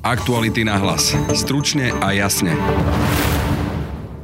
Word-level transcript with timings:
Aktuality 0.00 0.64
na 0.64 0.80
hlas. 0.80 1.12
Stručne 1.36 1.92
a 2.00 2.16
jasne. 2.16 2.56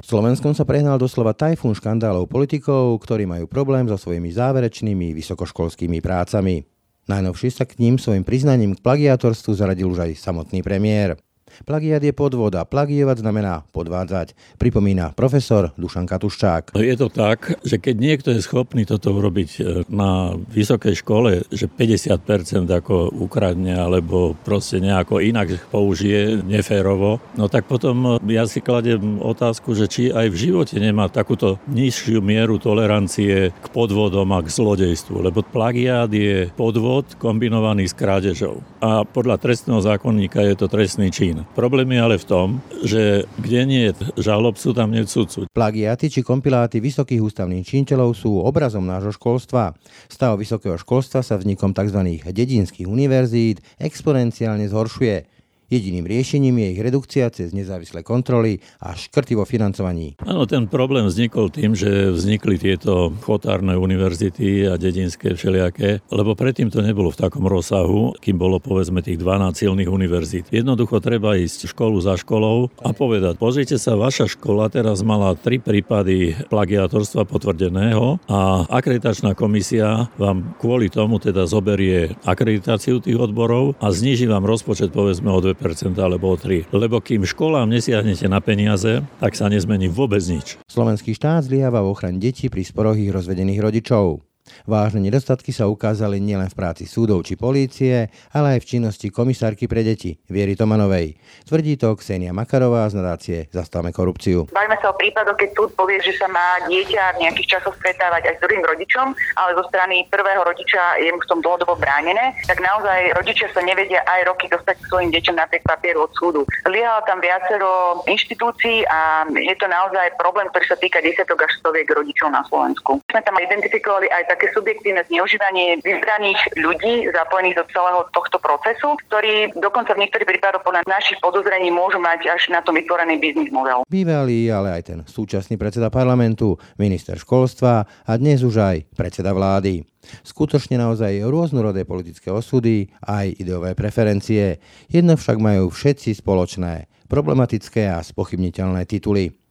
V 0.00 0.06
Slovenskom 0.08 0.56
sa 0.56 0.64
prehnal 0.64 0.96
doslova 0.96 1.36
tajfún 1.36 1.76
škandálov 1.76 2.32
politikov, 2.32 2.96
ktorí 3.04 3.28
majú 3.28 3.44
problém 3.44 3.84
so 3.84 4.00
svojimi 4.00 4.32
záverečnými 4.32 5.12
vysokoškolskými 5.12 6.00
prácami. 6.00 6.64
Najnovšie 7.12 7.60
sa 7.60 7.68
k 7.68 7.76
ním 7.76 8.00
svojim 8.00 8.24
priznaním 8.24 8.72
k 8.72 8.80
plagiátorstvu 8.80 9.52
zaradil 9.52 9.92
už 9.92 10.08
aj 10.08 10.16
samotný 10.16 10.64
premiér. 10.64 11.20
Plagiat 11.66 12.04
je 12.04 12.12
podvod 12.12 12.54
a 12.54 12.62
plagiovať 12.62 13.26
znamená 13.26 13.66
podvádzať, 13.74 14.38
pripomína 14.60 15.18
profesor 15.18 15.74
Dušan 15.74 16.06
Katuščák. 16.06 16.78
Je 16.78 16.94
to 16.94 17.08
tak, 17.10 17.58
že 17.66 17.80
keď 17.82 17.96
niekto 17.98 18.28
je 18.30 18.44
schopný 18.44 18.86
toto 18.86 19.10
urobiť 19.10 19.50
e, 19.58 19.60
na 19.90 20.36
vysokej 20.36 20.94
škole, 21.00 21.42
že 21.50 21.66
50% 21.66 22.70
ako 22.70 23.10
ukradne 23.18 23.74
alebo 23.74 24.38
proste 24.46 24.78
nejako 24.78 25.18
inak 25.24 25.58
použije 25.72 26.44
neférovo, 26.46 27.18
no 27.34 27.50
tak 27.50 27.66
potom 27.66 28.22
e, 28.22 28.36
ja 28.36 28.44
si 28.46 28.62
kladem 28.62 29.18
otázku, 29.18 29.74
že 29.74 29.90
či 29.90 30.14
aj 30.14 30.30
v 30.30 30.36
živote 30.36 30.76
nemá 30.78 31.10
takúto 31.10 31.58
nižšiu 31.66 32.22
mieru 32.22 32.62
tolerancie 32.62 33.50
k 33.50 33.66
podvodom 33.74 34.28
a 34.36 34.44
k 34.44 34.52
zlodejstvu, 34.52 35.24
lebo 35.24 35.42
plagiát 35.42 36.10
je 36.12 36.46
podvod 36.54 37.18
kombinovaný 37.18 37.90
s 37.90 37.96
krádežou. 37.96 38.62
A 38.78 39.02
podľa 39.02 39.40
trestného 39.42 39.82
zákonníka 39.82 40.46
je 40.46 40.54
to 40.54 40.70
trestný 40.70 41.10
čin. 41.10 41.35
Problém 41.52 41.88
je 41.92 42.00
ale 42.00 42.16
v 42.16 42.26
tom, 42.28 42.48
že 42.84 43.26
kde 43.40 43.60
nie 43.66 43.82
je 43.90 43.92
žalobcu, 44.20 44.72
tam 44.72 44.92
nie 44.92 45.04
sudcu. 45.04 45.48
Plagiáty 45.52 46.08
či 46.08 46.20
kompiláty 46.24 46.80
vysokých 46.80 47.20
ústavných 47.20 47.64
činiteľov 47.64 48.16
sú 48.16 48.40
obrazom 48.40 48.84
nášho 48.84 49.12
školstva. 49.12 49.76
Stav 50.08 50.40
vysokého 50.40 50.76
školstva 50.80 51.20
sa 51.20 51.36
vznikom 51.36 51.76
tzv. 51.76 52.00
dedinských 52.24 52.88
univerzít 52.88 53.60
exponenciálne 53.76 54.66
zhoršuje. 54.68 55.35
Jediným 55.66 56.06
riešením 56.06 56.62
je 56.62 56.66
ich 56.78 56.78
redukcia 56.78 57.26
cez 57.34 57.50
nezávislé 57.50 58.06
kontroly 58.06 58.62
a 58.78 58.94
škrty 58.94 59.34
vo 59.34 59.42
financovaní. 59.42 60.14
Áno, 60.22 60.46
ten 60.46 60.70
problém 60.70 61.10
vznikol 61.10 61.50
tým, 61.50 61.74
že 61.74 62.14
vznikli 62.14 62.54
tieto 62.54 63.10
chotárne 63.26 63.74
univerzity 63.74 64.70
a 64.70 64.78
dedinské 64.78 65.34
všelijaké, 65.34 66.06
lebo 66.14 66.38
predtým 66.38 66.70
to 66.70 66.86
nebolo 66.86 67.10
v 67.10 67.18
takom 67.18 67.50
rozsahu, 67.50 68.14
kým 68.22 68.38
bolo 68.38 68.62
povedzme 68.62 69.02
tých 69.02 69.18
12 69.18 69.66
silných 69.66 69.90
univerzít. 69.90 70.54
Jednoducho 70.54 71.02
treba 71.02 71.34
ísť 71.34 71.74
školu 71.74 71.98
za 71.98 72.14
školou 72.14 72.70
a 72.78 72.94
povedať, 72.94 73.34
pozrite 73.34 73.74
sa, 73.74 73.98
vaša 73.98 74.30
škola 74.30 74.70
teraz 74.70 75.02
mala 75.02 75.34
tri 75.34 75.58
prípady 75.58 76.46
plagiátorstva 76.46 77.26
potvrdeného 77.26 78.22
a 78.30 78.70
akreditačná 78.70 79.34
komisia 79.34 80.06
vám 80.14 80.54
kvôli 80.62 80.86
tomu 80.94 81.18
teda 81.18 81.42
zoberie 81.50 82.14
akreditáciu 82.22 83.02
tých 83.02 83.18
odborov 83.18 83.74
a 83.82 83.90
zniží 83.90 84.30
vám 84.30 84.46
rozpočet 84.46 84.94
povedzme 84.94 85.34
o 85.34 85.42
2 85.42 85.55
alebo 85.98 86.32
o 86.32 86.36
3. 86.36 86.68
Lebo 86.70 87.00
kým 87.00 87.24
školám 87.24 87.72
nesiahnete 87.72 88.28
na 88.28 88.38
peniaze, 88.44 89.00
tak 89.18 89.32
sa 89.34 89.48
nezmení 89.48 89.88
vôbec 89.88 90.20
nič. 90.22 90.60
Slovenský 90.68 91.16
štát 91.16 91.48
zlyháva 91.48 91.80
v 91.82 91.90
ochrane 91.90 92.20
detí 92.20 92.52
pri 92.52 92.62
sporoch 92.62 93.00
ich 93.00 93.10
rozvedených 93.10 93.60
rodičov. 93.64 94.35
Vážne 94.64 95.04
nedostatky 95.04 95.50
sa 95.50 95.70
ukázali 95.70 96.18
nielen 96.18 96.50
v 96.50 96.58
práci 96.58 96.84
súdov 96.88 97.22
či 97.26 97.34
polície, 97.38 98.08
ale 98.32 98.58
aj 98.58 98.60
v 98.62 98.68
činnosti 98.76 99.08
komisárky 99.12 99.66
pre 99.70 99.82
deti 99.82 100.18
Viery 100.30 100.56
Tomanovej. 100.56 101.18
Tvrdí 101.46 101.78
to 101.78 101.94
Ksenia 101.94 102.34
Makarová 102.34 102.88
z 102.90 102.98
nadácie 102.98 103.38
Zastavme 103.50 103.94
korupciu. 103.94 104.48
Bajme 104.50 104.76
sa 104.82 104.90
o 104.90 104.98
prípadoch, 104.98 105.38
keď 105.38 105.50
súd 105.54 105.70
povie, 105.78 105.98
že 106.02 106.14
sa 106.18 106.26
má 106.30 106.62
dieťa 106.66 107.18
v 107.18 107.22
nejakých 107.26 107.58
časoch 107.58 107.74
stretávať 107.78 108.30
aj 108.30 108.34
s 108.38 108.42
druhým 108.42 108.64
rodičom, 108.64 109.06
ale 109.38 109.50
zo 109.58 109.64
strany 109.70 110.06
prvého 110.10 110.42
rodiča 110.42 111.02
je 111.02 111.10
mu 111.10 111.18
v 111.18 111.28
tom 111.30 111.40
dlhodobo 111.42 111.76
bránené, 111.78 112.34
tak 112.46 112.62
naozaj 112.62 113.16
rodičia 113.16 113.48
sa 113.50 113.62
nevedia 113.62 114.02
aj 114.06 114.30
roky 114.30 114.46
dostať 114.50 114.76
svojim 114.86 115.10
deťom 115.14 115.36
napriek 115.36 115.64
papieru 115.66 116.06
od 116.06 116.12
súdu. 116.14 116.42
Liehalo 116.66 117.02
tam 117.06 117.18
viacero 117.22 118.02
inštitúcií 118.06 118.86
a 118.86 119.24
je 119.30 119.54
to 119.58 119.66
naozaj 119.70 120.14
problém, 120.18 120.46
ktorý 120.50 120.64
sa 120.68 120.78
týka 120.78 120.98
desiatok 121.02 121.46
až 121.46 121.52
stoviek 121.58 121.88
rodičov 121.90 122.30
na 122.30 122.42
Slovensku. 122.46 123.02
Sme 123.10 123.20
tam 123.22 123.38
identifikovali 123.38 124.10
aj 124.10 124.35
také 124.36 124.52
subjektívne 124.52 125.00
zneužívanie 125.08 125.80
vybraných 125.80 126.60
ľudí 126.60 127.08
zapojených 127.08 127.56
do 127.56 127.64
celého 127.72 128.04
tohto 128.12 128.36
procesu, 128.36 128.92
ktorí 129.08 129.56
dokonca 129.56 129.96
v 129.96 130.04
niektorých 130.04 130.28
prípadoch 130.28 130.60
podľa 130.60 130.84
našich 130.84 131.16
podozrení 131.24 131.72
môžu 131.72 131.96
mať 131.96 132.28
až 132.28 132.52
na 132.52 132.60
to 132.60 132.76
vytvorený 132.76 133.16
biznis 133.16 133.48
model. 133.48 133.88
Bývalý, 133.88 134.52
ale 134.52 134.76
aj 134.76 134.82
ten 134.84 134.98
súčasný 135.08 135.56
predseda 135.56 135.88
parlamentu, 135.88 136.60
minister 136.76 137.16
školstva 137.16 137.88
a 137.88 138.12
dnes 138.20 138.44
už 138.44 138.60
aj 138.60 138.76
predseda 138.92 139.32
vlády. 139.32 139.88
Skutočne 140.20 140.76
naozaj 140.76 141.24
rôznorodé 141.24 141.88
politické 141.88 142.28
osudy 142.28 142.92
aj 143.08 143.40
ideové 143.40 143.72
preferencie. 143.72 144.60
Jedno 144.92 145.16
však 145.16 145.40
majú 145.40 145.72
všetci 145.72 146.12
spoločné, 146.20 146.92
problematické 147.08 147.88
a 147.88 148.04
spochybniteľné 148.04 148.84
tituly. 148.84 149.45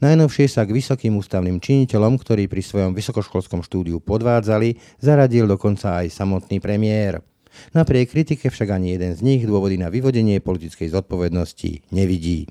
Najnovšie 0.00 0.46
sa 0.46 0.62
k 0.64 0.74
vysokým 0.74 1.18
ústavným 1.18 1.58
činiteľom, 1.58 2.18
ktorí 2.18 2.46
pri 2.46 2.62
svojom 2.62 2.92
vysokoškolskom 2.94 3.66
štúdiu 3.66 3.98
podvádzali, 3.98 4.78
zaradil 5.02 5.50
dokonca 5.50 6.02
aj 6.02 6.14
samotný 6.14 6.62
premiér. 6.62 7.22
Napriek 7.70 8.10
kritike 8.10 8.50
však 8.50 8.74
ani 8.74 8.98
jeden 8.98 9.14
z 9.14 9.20
nich 9.22 9.42
dôvody 9.46 9.78
na 9.78 9.90
vyvodenie 9.90 10.42
politickej 10.42 10.90
zodpovednosti 10.90 11.94
nevidí. 11.94 12.50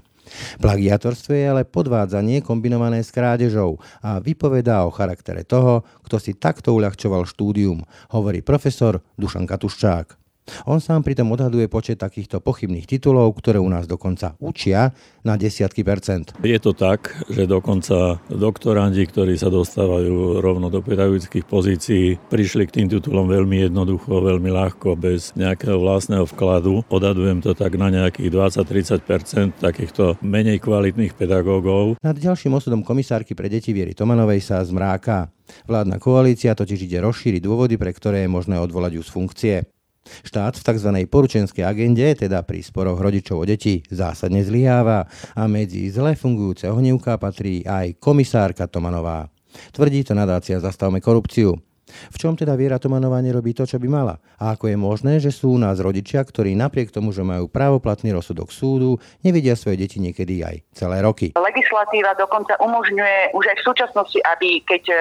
Plagiatorstvo 0.64 1.36
je 1.36 1.44
ale 1.44 1.68
podvádzanie 1.68 2.40
kombinované 2.40 3.04
s 3.04 3.12
krádežou 3.12 3.84
a 4.00 4.24
vypovedá 4.24 4.88
o 4.88 4.96
charaktere 4.96 5.44
toho, 5.44 5.84
kto 6.08 6.16
si 6.16 6.40
takto 6.40 6.72
uľahčoval 6.72 7.28
štúdium, 7.28 7.84
hovorí 8.16 8.40
profesor 8.40 9.04
Dušan 9.20 9.44
Katuščák. 9.44 10.23
On 10.68 10.80
sám 10.84 11.08
pritom 11.08 11.32
odhaduje 11.32 11.72
počet 11.72 12.04
takýchto 12.04 12.44
pochybných 12.44 12.84
titulov, 12.84 13.32
ktoré 13.40 13.64
u 13.64 13.70
nás 13.72 13.88
dokonca 13.88 14.36
učia 14.44 14.92
na 15.24 15.40
desiatky 15.40 15.88
percent. 15.88 16.36
Je 16.44 16.60
to 16.60 16.76
tak, 16.76 17.16
že 17.32 17.48
dokonca 17.48 18.20
doktorandi, 18.28 19.08
ktorí 19.08 19.40
sa 19.40 19.48
dostávajú 19.48 20.44
rovno 20.44 20.68
do 20.68 20.84
pedagogických 20.84 21.48
pozícií, 21.48 22.20
prišli 22.28 22.68
k 22.68 22.76
tým 22.82 22.88
titulom 22.92 23.32
veľmi 23.32 23.72
jednoducho, 23.72 24.20
veľmi 24.20 24.52
ľahko, 24.52 25.00
bez 25.00 25.32
nejakého 25.40 25.80
vlastného 25.80 26.28
vkladu. 26.28 26.84
Odhadujem 26.92 27.40
to 27.40 27.56
tak 27.56 27.80
na 27.80 27.88
nejakých 27.88 28.30
20-30% 28.32 29.64
takýchto 29.64 30.20
menej 30.20 30.60
kvalitných 30.60 31.16
pedagógov. 31.16 31.96
Nad 32.04 32.20
ďalším 32.20 32.60
osudom 32.60 32.84
komisárky 32.84 33.32
pre 33.32 33.48
deti 33.48 33.72
Viery 33.72 33.96
Tomanovej 33.96 34.44
sa 34.44 34.60
zmráka. 34.60 35.32
Vládna 35.68 36.00
koalícia 36.00 36.56
totiž 36.56 36.88
ide 36.88 37.00
rozšíriť 37.04 37.44
dôvody, 37.44 37.76
pre 37.80 37.92
ktoré 37.96 38.28
je 38.28 38.32
možné 38.32 38.60
odvolať 38.60 39.00
ju 39.00 39.04
z 39.04 39.12
funkcie. 39.12 39.56
Štát 40.04 40.60
v 40.60 40.64
tzv. 40.64 40.90
poručenskej 41.08 41.64
agende, 41.64 42.12
teda 42.16 42.44
pri 42.44 42.60
sporoch 42.60 43.00
rodičov 43.00 43.44
o 43.44 43.46
deti, 43.48 43.82
zásadne 43.88 44.44
zlyháva 44.44 45.08
a 45.36 45.44
medzi 45.48 45.88
zle 45.88 46.14
fungujúce 46.20 46.68
ohnívka 46.68 47.16
patrí 47.16 47.64
aj 47.64 47.98
komisárka 48.04 48.68
Tomanová. 48.68 49.32
Tvrdí 49.72 50.04
to 50.04 50.14
nadácia 50.18 50.60
Zastavme 50.60 51.00
korupciu. 51.00 51.73
V 52.14 52.18
čom 52.18 52.34
teda 52.34 52.58
Viera 52.58 52.82
Tomanová 52.82 53.22
nerobí 53.22 53.54
to, 53.54 53.68
čo 53.68 53.78
by 53.78 53.88
mala? 53.88 54.16
A 54.42 54.58
ako 54.58 54.72
je 54.72 54.78
možné, 54.78 55.14
že 55.22 55.30
sú 55.30 55.56
u 55.56 55.60
nás 55.62 55.78
rodičia, 55.78 56.24
ktorí 56.24 56.58
napriek 56.58 56.90
tomu, 56.90 57.14
že 57.14 57.22
majú 57.22 57.46
právoplatný 57.48 58.12
rozsudok 58.16 58.50
súdu, 58.50 58.98
nevidia 59.22 59.54
svoje 59.54 59.84
deti 59.84 60.02
niekedy 60.02 60.42
aj 60.42 60.56
celé 60.74 61.04
roky? 61.04 61.36
Legislatíva 61.38 62.16
dokonca 62.18 62.58
umožňuje 62.58 63.36
už 63.38 63.46
aj 63.54 63.58
v 63.62 63.66
súčasnosti, 63.68 64.20
aby 64.26 64.64
keď 64.64 64.84
e, 64.90 64.96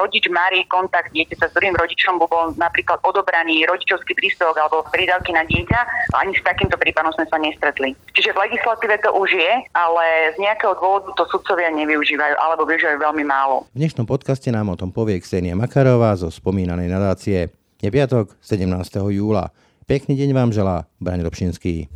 rodič 0.00 0.26
marí 0.32 0.64
kontakt 0.66 1.14
dieťaťa 1.14 1.46
s 1.46 1.54
druhým 1.54 1.76
rodičom, 1.76 2.18
bol 2.18 2.56
napríklad 2.56 2.98
odobraný 3.04 3.68
rodičovský 3.68 4.16
príspevok 4.16 4.56
alebo 4.56 4.82
prídavky 4.88 5.36
na 5.36 5.44
dieťa, 5.44 6.10
ani 6.16 6.32
s 6.32 6.42
takýmto 6.42 6.80
prípadom 6.80 7.12
sme 7.12 7.28
sa 7.28 7.36
nestretli. 7.36 7.92
Čiže 8.16 8.32
v 8.32 8.42
legislatíve 8.48 8.96
to 9.04 9.12
už 9.12 9.30
je, 9.36 9.52
ale 9.76 10.04
z 10.32 10.38
nejakého 10.40 10.72
dôvodu 10.80 11.12
to 11.14 11.28
sudcovia 11.28 11.68
nevyužívajú 11.68 12.34
alebo 12.40 12.64
využívajú 12.64 12.98
veľmi 12.98 13.24
málo. 13.28 13.68
V 13.76 13.78
dnešnom 13.84 14.08
podcaste 14.08 14.48
nám 14.48 14.72
o 14.72 14.76
tom 14.80 14.88
povie 14.88 15.20
Ksenia 15.20 15.52
Makarová 15.52 16.16
zo 16.16 16.31
spomínanej 16.32 16.88
nadácie. 16.88 17.52
Je 17.78 17.90
piatok 17.92 18.40
17. 18.40 18.64
júla. 19.12 19.52
Pekný 19.84 20.16
deň 20.16 20.30
vám 20.32 20.50
želá 20.56 20.88
Braň 20.96 21.26
Robšinský. 21.26 21.92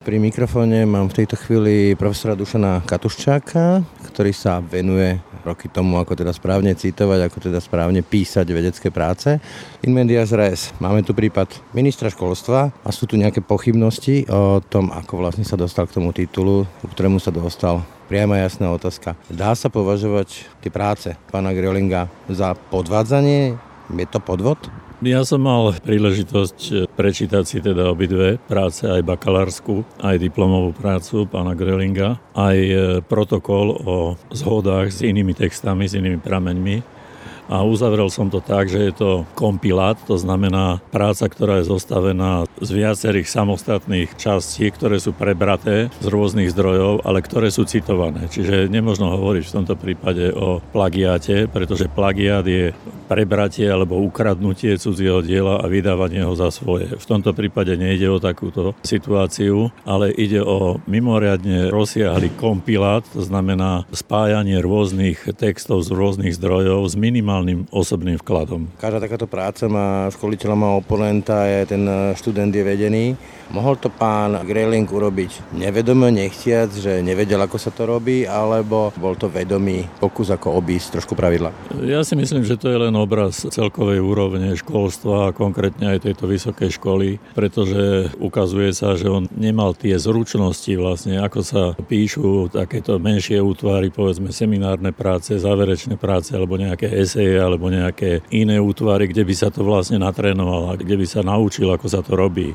Pri 0.00 0.16
mikrofóne 0.16 0.88
mám 0.88 1.12
v 1.12 1.22
tejto 1.22 1.36
chvíli 1.36 1.92
profesora 1.92 2.32
Dušana 2.32 2.82
Katuščáka, 2.88 3.84
ktorý 4.10 4.32
sa 4.32 4.58
venuje 4.58 5.20
roky 5.44 5.68
tomu, 5.68 6.00
ako 6.00 6.16
teda 6.16 6.32
správne 6.32 6.72
citovať, 6.72 7.28
ako 7.28 7.38
teda 7.52 7.60
správne 7.60 8.00
písať 8.00 8.48
vedecké 8.48 8.88
práce. 8.88 9.36
In 9.84 9.92
medias 9.92 10.32
res. 10.32 10.72
Máme 10.80 11.04
tu 11.04 11.12
prípad 11.12 11.52
ministra 11.76 12.08
školstva 12.08 12.72
a 12.72 12.88
sú 12.88 13.04
tu 13.04 13.20
nejaké 13.20 13.44
pochybnosti 13.44 14.24
o 14.32 14.64
tom, 14.64 14.88
ako 14.88 15.20
vlastne 15.20 15.44
sa 15.44 15.60
dostal 15.60 15.84
k 15.84 16.00
tomu 16.00 16.16
titulu, 16.16 16.64
ku 16.80 16.86
ktorému 16.88 17.20
sa 17.20 17.28
dostal 17.28 17.84
priama 18.10 18.42
jasná 18.42 18.74
otázka. 18.74 19.14
Dá 19.30 19.54
sa 19.54 19.70
považovať 19.70 20.50
tie 20.58 20.70
práce 20.74 21.14
pána 21.30 21.54
Griolinga 21.54 22.10
za 22.26 22.58
podvádzanie? 22.58 23.54
Je 23.86 24.06
to 24.10 24.18
podvod? 24.18 24.58
Ja 25.00 25.22
som 25.24 25.46
mal 25.46 25.72
príležitosť 25.78 26.90
prečítať 26.92 27.44
si 27.46 27.62
teda 27.62 27.88
obidve 27.88 28.36
práce, 28.50 28.84
aj 28.84 29.00
bakalárskú, 29.00 29.86
aj 30.02 30.20
diplomovú 30.20 30.76
prácu 30.76 31.24
pána 31.24 31.56
Grelinga, 31.56 32.20
aj 32.36 32.58
protokol 33.08 33.80
o 33.80 33.96
zhodách 34.28 34.92
s 34.92 35.00
inými 35.00 35.32
textami, 35.32 35.88
s 35.88 35.96
inými 35.96 36.20
prameňmi. 36.20 36.99
A 37.50 37.66
uzavrel 37.66 38.06
som 38.08 38.30
to 38.30 38.38
tak, 38.38 38.70
že 38.70 38.78
je 38.88 38.92
to 38.94 39.10
kompilát, 39.34 39.98
to 40.06 40.14
znamená 40.14 40.78
práca, 40.94 41.26
ktorá 41.26 41.60
je 41.60 41.68
zostavená 41.68 42.46
z 42.62 42.70
viacerých 42.70 43.26
samostatných 43.26 44.14
častí, 44.14 44.70
ktoré 44.70 45.02
sú 45.02 45.10
prebraté 45.10 45.90
z 45.98 46.06
rôznych 46.06 46.54
zdrojov, 46.54 47.02
ale 47.02 47.20
ktoré 47.20 47.50
sú 47.50 47.66
citované. 47.66 48.30
Čiže 48.30 48.70
nemôžno 48.70 49.10
hovoriť 49.10 49.44
v 49.44 49.56
tomto 49.60 49.74
prípade 49.74 50.30
o 50.30 50.62
plagiáte, 50.70 51.50
pretože 51.50 51.90
plagiát 51.90 52.46
je 52.46 52.70
prebratie 53.10 53.66
alebo 53.66 53.98
ukradnutie 53.98 54.78
cudzieho 54.78 55.18
diela 55.18 55.58
a 55.58 55.66
vydávanie 55.66 56.22
ho 56.22 56.38
za 56.38 56.54
svoje. 56.54 56.94
V 56.94 57.06
tomto 57.10 57.34
prípade 57.34 57.74
nejde 57.74 58.06
o 58.06 58.22
takúto 58.22 58.78
situáciu, 58.86 59.74
ale 59.82 60.14
ide 60.14 60.38
o 60.38 60.78
mimoriadne 60.86 61.74
rozsiahly 61.74 62.30
kompilát, 62.38 63.02
to 63.10 63.26
znamená 63.26 63.82
spájanie 63.90 64.62
rôznych 64.62 65.26
textov 65.34 65.82
z 65.82 65.90
rôznych 65.90 66.38
zdrojov 66.38 66.86
s 66.86 66.94
minimálnym 66.94 67.39
osobným 67.70 68.16
vkladom. 68.20 68.72
Každá 68.80 68.98
takáto 69.02 69.26
práca 69.30 69.68
má 69.70 70.08
školiteľa, 70.10 70.54
má 70.56 70.68
oponenta, 70.76 71.46
je 71.46 71.76
ten 71.76 71.82
študent 72.16 72.50
je 72.50 72.64
vedený. 72.64 73.04
Mohol 73.50 73.82
to 73.82 73.90
pán 73.90 74.46
Greling 74.46 74.86
urobiť 74.86 75.58
nevedome, 75.58 76.14
nechtiac, 76.14 76.70
že 76.70 77.02
nevedel, 77.02 77.42
ako 77.42 77.58
sa 77.58 77.74
to 77.74 77.82
robí, 77.82 78.22
alebo 78.22 78.94
bol 78.94 79.18
to 79.18 79.26
vedomý 79.26 79.90
pokus 79.98 80.30
ako 80.30 80.54
obísť 80.54 81.02
trošku 81.02 81.18
pravidla? 81.18 81.50
Ja 81.82 82.06
si 82.06 82.14
myslím, 82.14 82.46
že 82.46 82.54
to 82.54 82.70
je 82.70 82.78
len 82.78 82.94
obraz 82.94 83.42
celkovej 83.42 83.98
úrovne 83.98 84.54
školstva 84.54 85.30
a 85.30 85.34
konkrétne 85.34 85.98
aj 85.98 86.06
tejto 86.06 86.30
vysokej 86.30 86.70
školy, 86.78 87.18
pretože 87.34 88.14
ukazuje 88.22 88.70
sa, 88.70 88.94
že 88.94 89.10
on 89.10 89.26
nemal 89.34 89.74
tie 89.74 89.98
zručnosti 89.98 90.70
vlastne, 90.78 91.18
ako 91.18 91.40
sa 91.42 91.62
píšu 91.74 92.54
takéto 92.54 93.02
menšie 93.02 93.42
útvary, 93.42 93.90
povedzme 93.90 94.30
seminárne 94.30 94.94
práce, 94.94 95.34
záverečné 95.34 95.98
práce 95.98 96.38
alebo 96.38 96.54
nejaké 96.54 96.86
eseje 96.86 97.29
alebo 97.36 97.70
nejaké 97.70 98.24
iné 98.32 98.58
útvary, 98.58 99.10
kde 99.10 99.22
by 99.26 99.34
sa 99.34 99.48
to 99.52 99.62
vlastne 99.62 100.02
natrénoval, 100.02 100.78
kde 100.80 100.96
by 100.96 101.06
sa 101.06 101.20
naučil, 101.20 101.70
ako 101.70 101.86
sa 101.86 102.00
to 102.00 102.16
robí. 102.16 102.54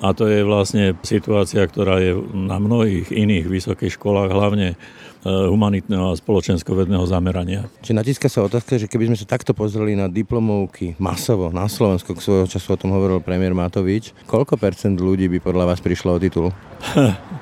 A 0.00 0.16
to 0.16 0.24
je 0.24 0.40
vlastne 0.40 0.96
situácia, 1.04 1.60
ktorá 1.60 2.00
je 2.00 2.16
na 2.32 2.56
mnohých 2.56 3.12
iných 3.12 3.44
vysokých 3.44 4.00
školách, 4.00 4.32
hlavne 4.32 4.68
e, 4.72 4.76
humanitného 5.28 6.08
a 6.08 6.16
spoločensko-vedného 6.16 7.04
zamerania. 7.04 7.68
Či 7.84 7.92
natíska 7.92 8.32
sa 8.32 8.40
otázka, 8.40 8.80
že 8.80 8.88
keby 8.88 9.12
sme 9.12 9.20
sa 9.20 9.28
takto 9.28 9.52
pozreli 9.52 9.92
na 9.92 10.08
diplomovky 10.08 10.96
masovo 10.96 11.52
na 11.52 11.68
Slovensku, 11.68 12.16
k 12.16 12.24
svojho 12.24 12.48
času 12.48 12.68
o 12.72 12.80
tom 12.80 12.96
hovoril 12.96 13.20
premiér 13.20 13.52
Matovič, 13.52 14.16
koľko 14.24 14.56
percent 14.56 14.96
ľudí 14.96 15.28
by 15.36 15.38
podľa 15.44 15.76
vás 15.76 15.84
prišlo 15.84 16.16
o 16.16 16.18
titul? 16.18 16.48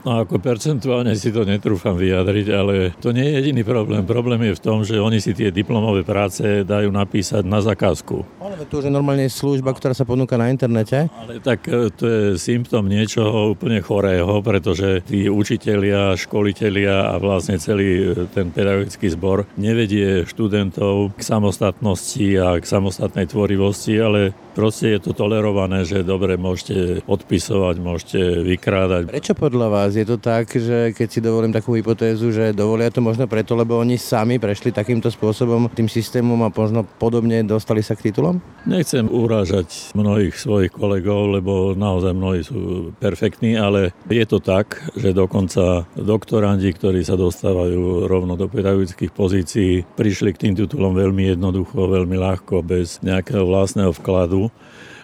No 0.00 0.24
ako 0.24 0.40
percentuálne 0.40 1.12
si 1.12 1.28
to 1.28 1.44
netrúfam 1.44 1.92
vyjadriť, 1.92 2.46
ale 2.48 2.96
to 2.96 3.12
nie 3.12 3.28
je 3.28 3.36
jediný 3.36 3.62
problém. 3.68 4.02
Problém 4.08 4.40
je 4.48 4.56
v 4.56 4.64
tom, 4.64 4.78
že 4.80 4.96
oni 4.96 5.20
si 5.20 5.36
tie 5.36 5.52
diplomové 5.52 6.08
práce 6.08 6.64
dajú 6.64 6.88
napísať 6.88 7.44
na 7.44 7.60
zakázku. 7.60 8.24
Ale 8.40 8.64
to 8.64 8.80
už 8.80 8.88
je 8.88 8.92
normálne 8.92 9.28
služba, 9.28 9.76
ktorá 9.76 9.92
sa 9.92 10.08
ponúka 10.08 10.40
na 10.40 10.48
internete. 10.48 11.12
Ale 11.12 11.44
tak 11.44 11.68
e, 11.68 11.92
to 11.92 12.04
je 12.08 12.22
symptom 12.40 12.88
niečoho 12.88 13.52
úplne 13.52 13.84
chorého, 13.84 14.40
pretože 14.40 15.04
tí 15.04 15.28
učitelia, 15.28 16.16
školitelia 16.16 17.12
a 17.12 17.20
vlastne 17.20 17.60
celý 17.60 18.16
e, 18.16 18.24
ten 18.32 18.48
pedagogický 18.48 19.12
zbor 19.12 19.44
nevedie 19.60 20.24
študentov 20.24 21.12
k 21.12 21.20
samostatnosti 21.20 22.28
a 22.40 22.56
k 22.56 22.64
samostatnej 22.64 23.28
tvorivosti, 23.28 24.00
ale 24.00 24.32
proste 24.56 24.96
je 24.96 25.00
to 25.04 25.12
tolerované, 25.12 25.84
že 25.84 26.06
dobre 26.06 26.40
môžete 26.40 27.04
odpisovať, 27.04 27.74
môžete 27.80 28.20
vykrádať. 28.44 29.12
Prečo 29.12 29.34
podľa 29.36 29.68
vás 29.68 29.89
vás. 29.90 29.98
Je 29.98 30.06
to 30.06 30.16
tak, 30.22 30.46
že 30.54 30.94
keď 30.94 31.08
si 31.10 31.20
dovolím 31.20 31.50
takú 31.50 31.74
hypotézu, 31.74 32.30
že 32.30 32.54
dovolia 32.54 32.94
to 32.94 33.02
možno 33.02 33.26
preto, 33.26 33.58
lebo 33.58 33.82
oni 33.82 33.98
sami 33.98 34.38
prešli 34.38 34.70
takýmto 34.70 35.10
spôsobom 35.10 35.66
tým 35.74 35.90
systémom 35.90 36.38
a 36.46 36.54
možno 36.54 36.86
podobne 36.86 37.42
dostali 37.42 37.82
sa 37.82 37.98
k 37.98 38.10
titulom? 38.10 38.38
Nechcem 38.70 39.10
urážať 39.10 39.90
mnohých 39.98 40.38
svojich 40.38 40.70
kolegov, 40.70 41.34
lebo 41.34 41.74
naozaj 41.74 42.12
mnohí 42.14 42.40
sú 42.46 42.92
perfektní, 43.02 43.58
ale 43.58 43.90
je 44.06 44.24
to 44.30 44.38
tak, 44.38 44.78
že 44.94 45.10
dokonca 45.10 45.90
doktorandi, 45.98 46.70
ktorí 46.70 47.02
sa 47.02 47.18
dostávajú 47.18 48.06
rovno 48.06 48.38
do 48.38 48.46
pedagogických 48.46 49.10
pozícií, 49.10 49.82
prišli 49.98 50.30
k 50.36 50.40
tým 50.48 50.54
titulom 50.54 50.94
veľmi 50.94 51.34
jednoducho, 51.34 51.90
veľmi 51.90 52.14
ľahko, 52.14 52.62
bez 52.62 53.02
nejakého 53.02 53.42
vlastného 53.42 53.90
vkladu 53.90 54.54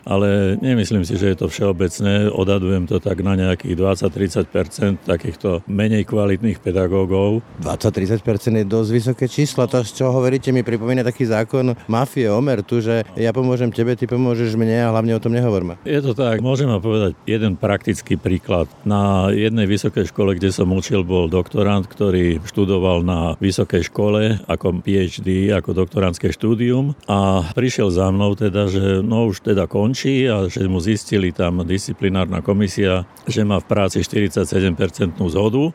ale 0.07 0.55
nemyslím 0.63 1.03
si, 1.03 1.19
že 1.19 1.35
je 1.35 1.37
to 1.37 1.51
všeobecné. 1.51 2.31
Odadujem 2.31 2.87
to 2.87 3.03
tak 3.03 3.21
na 3.27 3.35
nejakých 3.35 3.75
20-30% 3.75 5.03
takýchto 5.03 5.67
menej 5.67 6.07
kvalitných 6.07 6.63
pedagógov. 6.63 7.43
20-30% 7.67 8.63
je 8.63 8.65
dosť 8.65 8.91
vysoké 8.95 9.27
číslo. 9.27 9.67
To, 9.67 9.83
z 9.83 9.91
čo 9.99 10.15
hovoríte, 10.15 10.55
mi 10.55 10.63
pripomína 10.63 11.03
taký 11.03 11.27
zákon 11.27 11.75
mafie 11.91 12.31
Omertu, 12.31 12.79
že 12.79 13.03
ja 13.19 13.35
pomôžem 13.35 13.75
tebe, 13.75 13.99
ty 13.99 14.07
pomôžeš 14.07 14.55
mne 14.55 14.87
a 14.87 14.95
hlavne 14.95 15.19
o 15.19 15.21
tom 15.21 15.35
nehovorme. 15.35 15.75
Je 15.83 15.99
to 15.99 16.15
tak. 16.15 16.39
Môžem 16.39 16.71
vám 16.71 16.81
povedať 16.81 17.19
jeden 17.27 17.59
praktický 17.59 18.15
príklad. 18.15 18.71
Na 18.87 19.35
jednej 19.35 19.67
vysokej 19.67 20.15
škole, 20.15 20.39
kde 20.39 20.55
som 20.55 20.71
učil, 20.71 21.03
bol 21.03 21.27
doktorant, 21.27 21.83
ktorý 21.83 22.39
študoval 22.47 23.03
na 23.03 23.35
vysokej 23.43 23.91
škole 23.91 24.39
ako 24.47 24.87
PhD, 24.87 25.51
ako 25.51 25.75
doktorantské 25.75 26.31
štúdium 26.31 26.95
a 27.11 27.51
prišiel 27.59 27.91
za 27.91 28.07
mnou 28.15 28.39
teda, 28.39 28.71
že 28.71 29.03
no 29.03 29.27
už 29.27 29.43
teda 29.43 29.67
končí 29.67 29.96
končí 29.97 30.29
a 30.29 30.45
že 30.45 30.69
mu 30.69 30.77
zistili 30.77 31.33
tam 31.33 31.65
disciplinárna 31.65 32.45
komisia, 32.45 33.09
že 33.25 33.49
má 33.49 33.65
v 33.65 33.65
práci 33.65 34.05
47% 34.05 34.45
zhodu, 35.17 35.73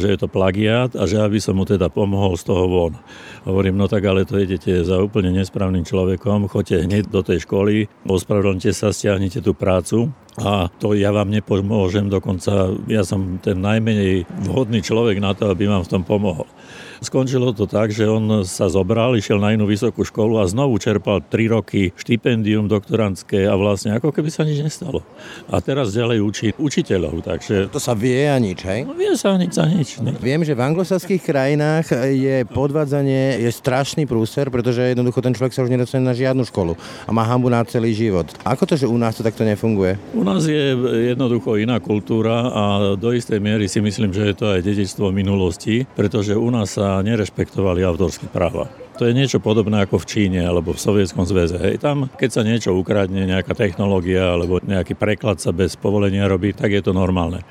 že 0.00 0.08
je 0.08 0.16
to 0.16 0.24
plagiát 0.24 0.96
a 0.96 1.04
že 1.04 1.20
aby 1.20 1.36
som 1.36 1.52
mu 1.52 1.68
teda 1.68 1.92
pomohol 1.92 2.32
z 2.40 2.48
toho 2.48 2.64
von. 2.64 2.96
Hovorím, 3.44 3.76
no 3.76 3.84
tak 3.84 4.08
ale 4.08 4.24
to 4.24 4.40
idete 4.40 4.72
za 4.88 4.96
úplne 5.04 5.36
nesprávnym 5.36 5.84
človekom, 5.84 6.48
choďte 6.48 6.88
hneď 6.88 7.12
do 7.12 7.20
tej 7.20 7.44
školy, 7.44 7.92
ospravedlňte 8.08 8.72
sa, 8.72 8.88
stiahnite 8.88 9.44
tú 9.44 9.52
prácu 9.52 10.16
a 10.40 10.72
to 10.80 10.96
ja 10.96 11.12
vám 11.12 11.28
nepomôžem, 11.28 12.08
dokonca 12.08 12.72
ja 12.88 13.04
som 13.04 13.36
ten 13.36 13.60
najmenej 13.60 14.24
vhodný 14.48 14.80
človek 14.80 15.20
na 15.20 15.36
to, 15.36 15.52
aby 15.52 15.68
vám 15.68 15.84
v 15.84 15.92
tom 15.92 16.08
pomohol. 16.08 16.48
Skončilo 16.98 17.54
to 17.54 17.70
tak, 17.70 17.94
že 17.94 18.08
on 18.10 18.42
sa 18.42 18.66
zobral, 18.66 19.14
išiel 19.14 19.38
na 19.38 19.54
inú 19.54 19.70
vysokú 19.70 20.02
školu 20.02 20.42
a 20.42 20.50
znovu 20.50 20.78
čerpal 20.82 21.22
3 21.22 21.54
roky 21.54 21.94
štipendium 21.94 22.66
doktorantské 22.66 23.46
a 23.46 23.54
vlastne 23.54 23.94
ako 23.94 24.10
keby 24.10 24.30
sa 24.34 24.42
nič 24.42 24.58
nestalo. 24.60 25.06
A 25.46 25.62
teraz 25.62 25.94
ďalej 25.94 26.18
učí 26.20 26.46
učiteľov, 26.58 27.22
takže... 27.22 27.70
To 27.70 27.78
sa 27.78 27.94
vie 27.94 28.26
a 28.26 28.34
nič, 28.42 28.66
hej? 28.66 28.82
No, 28.82 28.98
vie 28.98 29.14
sa 29.14 29.38
nič 29.38 29.54
za 29.54 29.66
nič. 29.70 30.02
Ne? 30.02 30.18
Viem, 30.18 30.42
že 30.42 30.58
v 30.58 30.64
anglosaských 30.66 31.22
krajinách 31.22 31.94
je 32.10 32.42
podvádzanie 32.50 33.46
je 33.46 33.50
strašný 33.54 34.04
prúser, 34.10 34.50
pretože 34.50 34.82
jednoducho 34.82 35.22
ten 35.22 35.36
človek 35.36 35.54
sa 35.54 35.62
už 35.62 35.70
nedostane 35.70 36.02
na 36.02 36.16
žiadnu 36.16 36.42
školu 36.48 36.74
a 37.06 37.10
má 37.14 37.22
hambu 37.22 37.46
na 37.46 37.62
celý 37.62 37.94
život. 37.94 38.26
Ako 38.42 38.66
to, 38.66 38.74
že 38.74 38.90
u 38.90 38.98
nás 38.98 39.14
to 39.14 39.22
takto 39.22 39.46
nefunguje? 39.46 40.00
U 40.16 40.26
nás 40.26 40.42
je 40.48 40.74
jednoducho 41.14 41.60
iná 41.60 41.78
kultúra 41.78 42.50
a 42.50 42.62
do 42.98 43.14
istej 43.14 43.38
miery 43.38 43.70
si 43.70 43.78
myslím, 43.78 44.10
že 44.10 44.32
je 44.32 44.34
to 44.34 44.46
aj 44.50 44.60
dedičstvo 44.66 45.14
minulosti, 45.14 45.86
pretože 45.94 46.34
u 46.34 46.48
nás 46.50 46.74
sa 46.74 46.87
nerešpektovali 47.04 47.84
autorské 47.84 48.26
práva. 48.28 48.68
To 48.98 49.06
je 49.06 49.14
niečo 49.14 49.38
podobné 49.38 49.86
ako 49.86 50.02
v 50.02 50.08
Číne 50.10 50.40
alebo 50.42 50.74
v 50.74 50.82
Sovietskom 50.82 51.22
zväze. 51.22 51.54
Hej, 51.54 51.78
tam, 51.78 52.10
keď 52.18 52.30
sa 52.34 52.42
niečo 52.42 52.74
ukradne, 52.74 53.30
nejaká 53.30 53.54
technológia 53.54 54.34
alebo 54.34 54.58
nejaký 54.58 54.98
preklad 54.98 55.38
sa 55.38 55.54
bez 55.54 55.78
povolenia 55.78 56.26
robí, 56.26 56.50
tak 56.50 56.74
je 56.74 56.82
to 56.82 56.90
normálne 56.90 57.46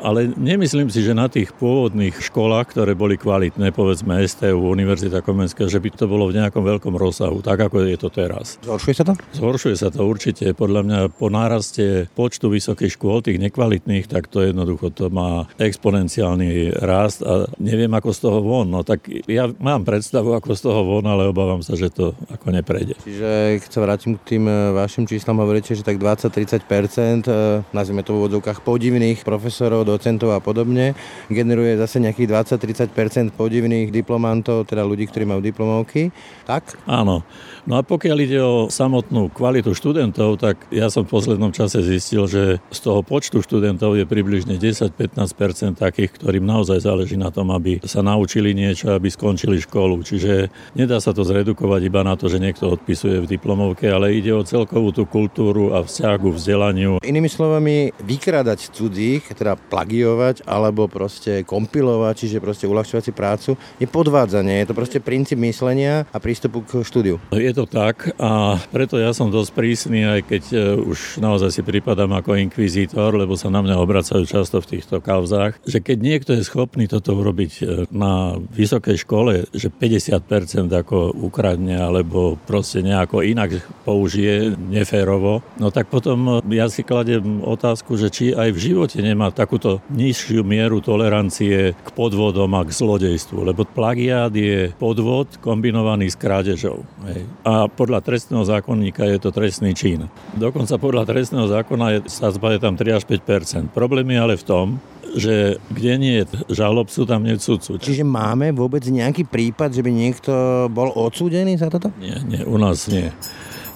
ale 0.00 0.32
nemyslím 0.32 0.88
si, 0.88 1.04
že 1.04 1.12
na 1.12 1.28
tých 1.28 1.52
pôvodných 1.56 2.16
školách, 2.22 2.72
ktoré 2.72 2.96
boli 2.96 3.20
kvalitné, 3.20 3.74
povedzme 3.74 4.22
STU, 4.24 4.72
Univerzita 4.72 5.20
Komenská, 5.20 5.68
že 5.68 5.82
by 5.82 5.88
to 5.92 6.08
bolo 6.08 6.32
v 6.32 6.40
nejakom 6.40 6.64
veľkom 6.64 6.96
rozsahu, 6.96 7.44
tak 7.44 7.68
ako 7.68 7.84
je 7.84 7.98
to 8.00 8.08
teraz. 8.08 8.56
Zhoršuje 8.64 8.94
sa 8.96 9.04
to? 9.04 9.14
Zhoršuje 9.36 9.76
sa 9.76 9.88
to 9.92 10.06
určite. 10.08 10.56
Podľa 10.56 10.80
mňa 10.86 10.98
po 11.12 11.28
náraste 11.28 12.08
počtu 12.16 12.48
vysokých 12.48 12.96
škôl, 12.96 13.20
tých 13.20 13.42
nekvalitných, 13.42 14.08
tak 14.08 14.30
to 14.32 14.40
jednoducho 14.46 14.94
to 14.94 15.12
má 15.12 15.50
exponenciálny 15.58 16.72
rast 16.80 17.20
a 17.20 17.50
neviem 17.58 17.90
ako 17.92 18.10
z 18.14 18.18
toho 18.22 18.38
von. 18.40 18.68
No 18.70 18.86
tak 18.86 19.06
ja 19.28 19.50
mám 19.60 19.84
predstavu 19.84 20.32
ako 20.36 20.54
z 20.54 20.60
toho 20.64 20.80
von, 20.86 21.04
ale 21.04 21.28
obávam 21.28 21.60
sa, 21.60 21.74
že 21.74 21.90
to 21.90 22.16
ako 22.30 22.54
neprejde. 22.54 22.96
Čiže 23.02 23.60
keď 23.62 23.70
sa 23.70 23.80
vrátim 23.82 24.12
k 24.16 24.22
tým 24.36 24.44
e, 24.46 24.54
vašim 24.76 25.04
číslam, 25.04 25.42
hovoríte, 25.42 25.74
že 25.74 25.84
tak 25.84 25.98
20-30%, 25.98 27.26
e, 27.26 27.62
nazvime 27.74 28.06
to 28.06 28.14
v 28.14 28.18
úvodzovkách 28.22 28.62
podivných 28.62 29.24
profesorov 29.26 29.81
profesorov, 29.82 29.98
docentov 29.98 30.30
a 30.32 30.40
podobne. 30.40 30.94
Generuje 31.28 31.76
zase 31.76 31.98
nejakých 31.98 32.30
20-30% 32.56 33.34
podivných 33.34 33.90
diplomantov, 33.90 34.64
teda 34.70 34.86
ľudí, 34.86 35.10
ktorí 35.10 35.26
majú 35.26 35.42
diplomovky. 35.42 36.14
Tak? 36.46 36.86
Áno. 36.86 37.26
No 37.62 37.78
a 37.78 37.86
pokiaľ 37.86 38.18
ide 38.18 38.42
o 38.42 38.66
samotnú 38.66 39.30
kvalitu 39.30 39.70
študentov, 39.70 40.34
tak 40.42 40.66
ja 40.74 40.90
som 40.90 41.06
v 41.06 41.14
poslednom 41.14 41.54
čase 41.54 41.78
zistil, 41.78 42.26
že 42.26 42.58
z 42.58 42.78
toho 42.82 43.06
počtu 43.06 43.38
študentov 43.38 43.94
je 43.94 44.02
približne 44.02 44.58
10-15% 44.58 45.78
takých, 45.78 46.10
ktorým 46.10 46.42
naozaj 46.42 46.82
záleží 46.82 47.14
na 47.14 47.30
tom, 47.30 47.54
aby 47.54 47.78
sa 47.86 48.02
naučili 48.02 48.50
niečo, 48.50 48.90
aby 48.90 49.06
skončili 49.06 49.62
školu. 49.62 50.02
Čiže 50.02 50.50
nedá 50.74 50.98
sa 50.98 51.14
to 51.14 51.22
zredukovať 51.22 51.80
iba 51.86 52.02
na 52.02 52.18
to, 52.18 52.26
že 52.26 52.42
niekto 52.42 52.66
odpisuje 52.66 53.22
v 53.22 53.30
diplomovke, 53.30 53.86
ale 53.86 54.10
ide 54.18 54.34
o 54.34 54.42
celkovú 54.42 54.90
tú 54.90 55.06
kultúru 55.06 55.70
a 55.70 55.86
vzťah 55.86 56.18
k 56.18 56.34
vzdelaniu. 56.34 56.92
Inými 56.98 57.30
slovami, 57.30 57.94
vykrádať 58.02 58.74
cudzích, 58.74 59.22
teda 59.38 59.54
plagiovať 59.54 60.42
alebo 60.50 60.90
proste 60.90 61.46
kompilovať, 61.46 62.26
čiže 62.26 62.42
proste 62.42 62.66
uľahčovať 62.66 63.02
si 63.06 63.12
prácu, 63.14 63.50
je 63.78 63.86
podvádzanie. 63.86 64.66
Je 64.66 64.66
to 64.66 64.74
proste 64.74 64.98
princíp 64.98 65.38
myslenia 65.46 66.10
a 66.10 66.18
prístupu 66.18 66.66
k 66.66 66.82
štúdiu. 66.82 67.22
Je 67.30 67.51
to 67.52 67.64
tak 67.68 68.12
a 68.20 68.60
preto 68.72 69.00
ja 69.00 69.12
som 69.16 69.32
dosť 69.32 69.50
prísny, 69.52 70.00
aj 70.04 70.20
keď 70.28 70.42
e, 70.52 70.56
už 70.80 71.22
naozaj 71.22 71.52
si 71.52 71.62
pripadám 71.64 72.12
ako 72.16 72.36
inkvizítor, 72.40 73.14
lebo 73.16 73.36
sa 73.36 73.52
na 73.52 73.60
mňa 73.60 73.76
obracajú 73.80 74.24
často 74.24 74.60
v 74.60 74.78
týchto 74.78 75.00
kauzách, 75.00 75.60
že 75.64 75.78
keď 75.80 75.98
niekto 76.00 76.30
je 76.36 76.44
schopný 76.44 76.88
toto 76.88 77.16
urobiť 77.16 77.52
e, 77.60 77.62
na 77.92 78.36
vysokej 78.36 78.96
škole, 79.04 79.46
že 79.52 79.68
50% 79.68 80.68
ako 80.72 81.12
ukradne 81.12 81.76
alebo 81.76 82.40
proste 82.48 82.80
nejako 82.80 83.24
inak 83.24 83.60
použije 83.84 84.56
neférovo, 84.56 85.44
no 85.60 85.68
tak 85.72 85.88
potom 85.88 86.42
e, 86.42 86.56
ja 86.56 86.66
si 86.72 86.82
kladem 86.82 87.44
otázku, 87.44 87.96
že 88.00 88.08
či 88.08 88.24
aj 88.32 88.50
v 88.52 88.62
živote 88.72 88.98
nemá 89.00 89.28
takúto 89.30 89.84
nižšiu 89.92 90.44
mieru 90.44 90.80
tolerancie 90.80 91.76
k 91.76 91.88
podvodom 91.92 92.52
a 92.56 92.64
k 92.64 92.74
zlodejstvu, 92.74 93.52
lebo 93.52 93.68
plagiát 93.68 94.32
je 94.32 94.70
podvod 94.76 95.28
kombinovaný 95.40 96.12
s 96.12 96.16
krádežou. 96.16 96.84
Hej. 97.08 97.24
A 97.42 97.66
podľa 97.66 98.06
trestného 98.06 98.46
zákonníka 98.46 99.02
je 99.02 99.18
to 99.18 99.34
trestný 99.34 99.74
čin. 99.74 100.06
Dokonca 100.38 100.78
podľa 100.78 101.02
trestného 101.10 101.50
zákona 101.50 101.86
je, 101.98 101.98
sa 102.06 102.30
je 102.30 102.60
tam 102.62 102.78
3 102.78 102.98
až 102.98 103.04
5 103.06 103.74
Problém 103.74 104.06
je 104.14 104.18
ale 104.18 104.34
v 104.38 104.44
tom, 104.46 104.66
že 105.12 105.60
kde 105.68 105.92
nie 105.98 106.14
je 106.22 106.24
žalobcu, 106.54 107.04
tam 107.04 107.26
nie 107.26 107.36
je 107.36 107.44
sudcu. 107.44 107.76
Čiže 107.76 108.06
máme 108.06 108.54
vôbec 108.54 108.80
nejaký 108.86 109.28
prípad, 109.28 109.74
že 109.74 109.84
by 109.84 109.90
niekto 109.92 110.32
bol 110.72 110.94
odsúdený 110.94 111.58
za 111.60 111.68
toto? 111.68 111.92
Nie, 112.00 112.22
nie, 112.24 112.40
u 112.46 112.56
nás 112.56 112.88
nie. 112.88 113.12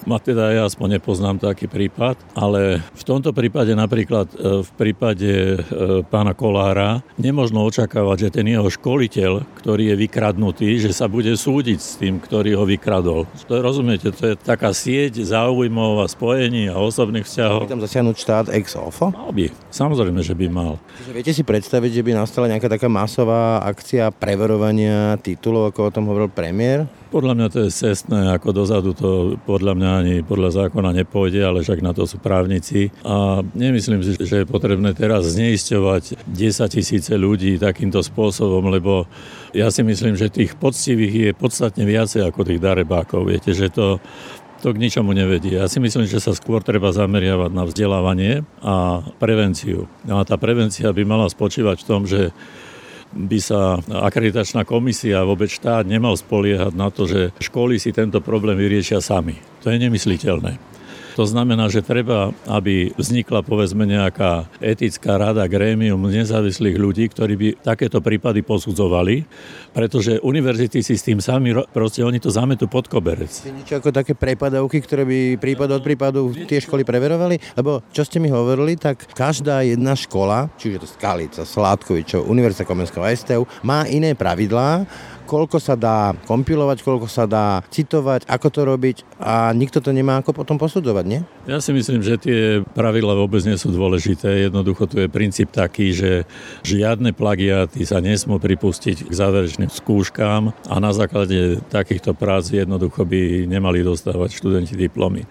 Ma 0.06 0.22
teda 0.22 0.54
ja 0.54 0.70
aspoň 0.70 1.02
nepoznám 1.02 1.42
taký 1.42 1.66
prípad, 1.66 2.14
ale 2.38 2.78
v 2.94 3.02
tomto 3.02 3.34
prípade 3.34 3.74
napríklad 3.74 4.30
e, 4.38 4.62
v 4.62 4.70
prípade 4.78 5.32
e, 5.34 5.58
pána 6.06 6.30
Kolára 6.30 7.02
nemožno 7.18 7.66
očakávať, 7.66 8.30
že 8.30 8.38
ten 8.38 8.46
jeho 8.46 8.70
školiteľ, 8.70 9.42
ktorý 9.58 9.90
je 9.90 9.96
vykradnutý, 10.06 10.78
že 10.78 10.94
sa 10.94 11.10
bude 11.10 11.34
súdiť 11.34 11.78
s 11.82 11.98
tým, 11.98 12.22
ktorý 12.22 12.54
ho 12.54 12.62
vykradol. 12.62 13.26
To 13.50 13.52
je, 13.58 13.60
rozumiete, 13.66 14.14
to 14.14 14.30
je 14.30 14.34
taká 14.38 14.70
sieť 14.70 15.26
záujmov 15.26 15.98
a 15.98 16.06
spojení 16.06 16.70
a 16.70 16.78
osobných 16.78 17.26
vzťahov. 17.26 17.66
Tam 17.66 17.82
zasiahnuť 17.82 18.16
štát 18.16 18.46
ex 18.54 18.78
ofo? 18.78 19.10
Mal 19.10 19.34
by, 19.34 19.50
samozrejme, 19.76 20.24
že 20.24 20.32
by 20.32 20.46
mal. 20.48 20.80
Čiže 21.04 21.12
viete 21.12 21.32
si 21.36 21.44
predstaviť, 21.44 22.00
že 22.00 22.04
by 22.08 22.12
nastala 22.16 22.48
nejaká 22.48 22.72
taká 22.72 22.88
masová 22.88 23.60
akcia 23.60 24.08
preverovania 24.08 25.20
titulov, 25.20 25.68
ako 25.68 25.92
o 25.92 25.92
tom 25.92 26.08
hovoril 26.08 26.32
premiér? 26.32 26.88
Podľa 27.12 27.32
mňa 27.36 27.46
to 27.52 27.58
je 27.68 27.70
cestné, 27.70 28.32
ako 28.34 28.48
dozadu 28.50 28.90
to 28.96 29.38
podľa 29.46 29.78
mňa 29.78 29.90
ani 30.00 30.14
podľa 30.26 30.66
zákona 30.66 30.90
nepôjde, 31.04 31.44
ale 31.44 31.62
však 31.62 31.84
na 31.84 31.94
to 31.94 32.08
sú 32.08 32.18
právnici. 32.18 32.90
A 33.06 33.44
nemyslím 33.54 34.02
si, 34.02 34.18
že 34.18 34.42
je 34.42 34.46
potrebné 34.48 34.96
teraz 34.96 35.28
zneisťovať 35.36 36.26
10 36.26 36.74
tisíce 36.74 37.12
ľudí 37.14 37.60
takýmto 37.60 38.02
spôsobom, 38.02 38.66
lebo 38.72 39.06
ja 39.54 39.70
si 39.70 39.86
myslím, 39.86 40.18
že 40.18 40.32
tých 40.32 40.58
poctivých 40.58 41.14
je 41.14 41.30
podstatne 41.36 41.86
viacej 41.86 42.26
ako 42.26 42.42
tých 42.42 42.60
darebákov. 42.60 43.30
Viete, 43.30 43.54
že 43.54 43.70
to, 43.70 44.02
to 44.62 44.72
k 44.72 44.80
ničomu 44.80 45.12
nevedie. 45.12 45.60
Ja 45.60 45.68
si 45.68 45.78
myslím, 45.78 46.08
že 46.08 46.22
sa 46.22 46.32
skôr 46.32 46.64
treba 46.64 46.92
zameriavať 46.92 47.50
na 47.52 47.64
vzdelávanie 47.68 48.44
a 48.64 49.04
prevenciu. 49.20 49.88
No 50.08 50.20
a 50.20 50.22
tá 50.24 50.40
prevencia 50.40 50.92
by 50.92 51.02
mala 51.04 51.26
spočívať 51.28 51.76
v 51.82 51.88
tom, 51.88 52.02
že 52.08 52.32
by 53.16 53.38
sa 53.40 53.80
akreditačná 53.80 54.66
komisia 54.68 55.24
vôbec 55.24 55.48
štát 55.48 55.88
nemal 55.88 56.18
spoliehať 56.18 56.72
na 56.74 56.92
to, 56.92 57.08
že 57.08 57.32
školy 57.40 57.80
si 57.80 57.94
tento 57.94 58.20
problém 58.20 58.58
vyriešia 58.58 59.00
sami. 59.00 59.38
To 59.64 59.72
je 59.72 59.78
nemysliteľné. 59.80 60.75
To 61.16 61.24
znamená, 61.24 61.72
že 61.72 61.80
treba, 61.80 62.36
aby 62.44 62.92
vznikla 62.92 63.40
povedzme 63.40 63.88
nejaká 63.88 64.52
etická 64.60 65.16
rada, 65.16 65.48
grémium 65.48 66.04
nezávislých 66.04 66.76
ľudí, 66.76 67.08
ktorí 67.08 67.34
by 67.40 67.48
takéto 67.64 68.04
prípady 68.04 68.44
posudzovali, 68.44 69.24
pretože 69.72 70.20
univerzity 70.20 70.84
si 70.84 70.92
s 70.92 71.08
tým 71.08 71.24
sami, 71.24 71.56
proste 71.72 72.04
oni 72.04 72.20
to 72.20 72.28
zametú 72.28 72.68
pod 72.68 72.92
koberec. 72.92 73.32
Niečo 73.48 73.80
ako 73.80 73.96
také 73.96 74.12
prepadovky, 74.12 74.84
ktoré 74.84 75.08
by 75.08 75.40
prípad 75.40 75.80
od 75.80 75.82
prípadu 75.82 76.36
tie 76.44 76.60
školy 76.60 76.84
preverovali? 76.84 77.40
Lebo 77.56 77.80
čo 77.96 78.04
ste 78.04 78.20
mi 78.20 78.28
hovorili, 78.28 78.76
tak 78.76 79.08
každá 79.16 79.64
jedna 79.64 79.96
škola, 79.96 80.52
čiže 80.60 80.84
to 80.84 80.88
Skalica, 80.88 81.48
Sládkovičov, 81.48 82.28
Univerzita 82.28 82.68
Komenského 82.68 83.08
STU, 83.16 83.48
má 83.64 83.88
iné 83.88 84.12
pravidlá 84.12 84.84
koľko 85.26 85.58
sa 85.58 85.74
dá 85.74 86.14
kompilovať, 86.24 86.86
koľko 86.86 87.10
sa 87.10 87.26
dá 87.26 87.60
citovať, 87.68 88.24
ako 88.30 88.48
to 88.48 88.60
robiť 88.62 88.96
a 89.18 89.50
nikto 89.50 89.82
to 89.82 89.90
nemá 89.90 90.22
ako 90.22 90.32
potom 90.32 90.56
posudzovať, 90.56 91.04
nie? 91.04 91.20
Ja 91.50 91.58
si 91.58 91.74
myslím, 91.74 92.00
že 92.00 92.16
tie 92.16 92.40
pravidla 92.62 93.18
vôbec 93.18 93.42
nie 93.42 93.58
sú 93.58 93.74
dôležité. 93.74 94.46
Jednoducho 94.46 94.86
tu 94.86 95.02
je 95.02 95.10
princíp 95.10 95.50
taký, 95.50 95.90
že 95.90 96.24
žiadne 96.62 97.10
plagiáty 97.10 97.82
sa 97.82 97.98
nesmú 97.98 98.38
pripustiť 98.38 99.10
k 99.10 99.12
záverečným 99.12 99.68
skúškám 99.68 100.54
a 100.70 100.74
na 100.78 100.94
základe 100.94 101.58
takýchto 101.68 102.14
prác 102.14 102.48
jednoducho 102.54 103.02
by 103.02 103.50
nemali 103.50 103.82
dostávať 103.82 104.38
študenti 104.38 104.78
diplomy. 104.78 105.26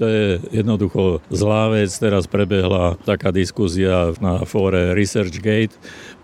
To 0.00 0.08
je 0.08 0.40
jednoducho 0.48 1.20
zlá 1.28 1.68
vec. 1.68 1.92
Teraz 1.92 2.24
prebehla 2.24 2.96
taká 3.04 3.28
diskusia 3.28 4.16
na 4.24 4.48
fóre 4.48 4.96
ResearchGate, 4.96 5.76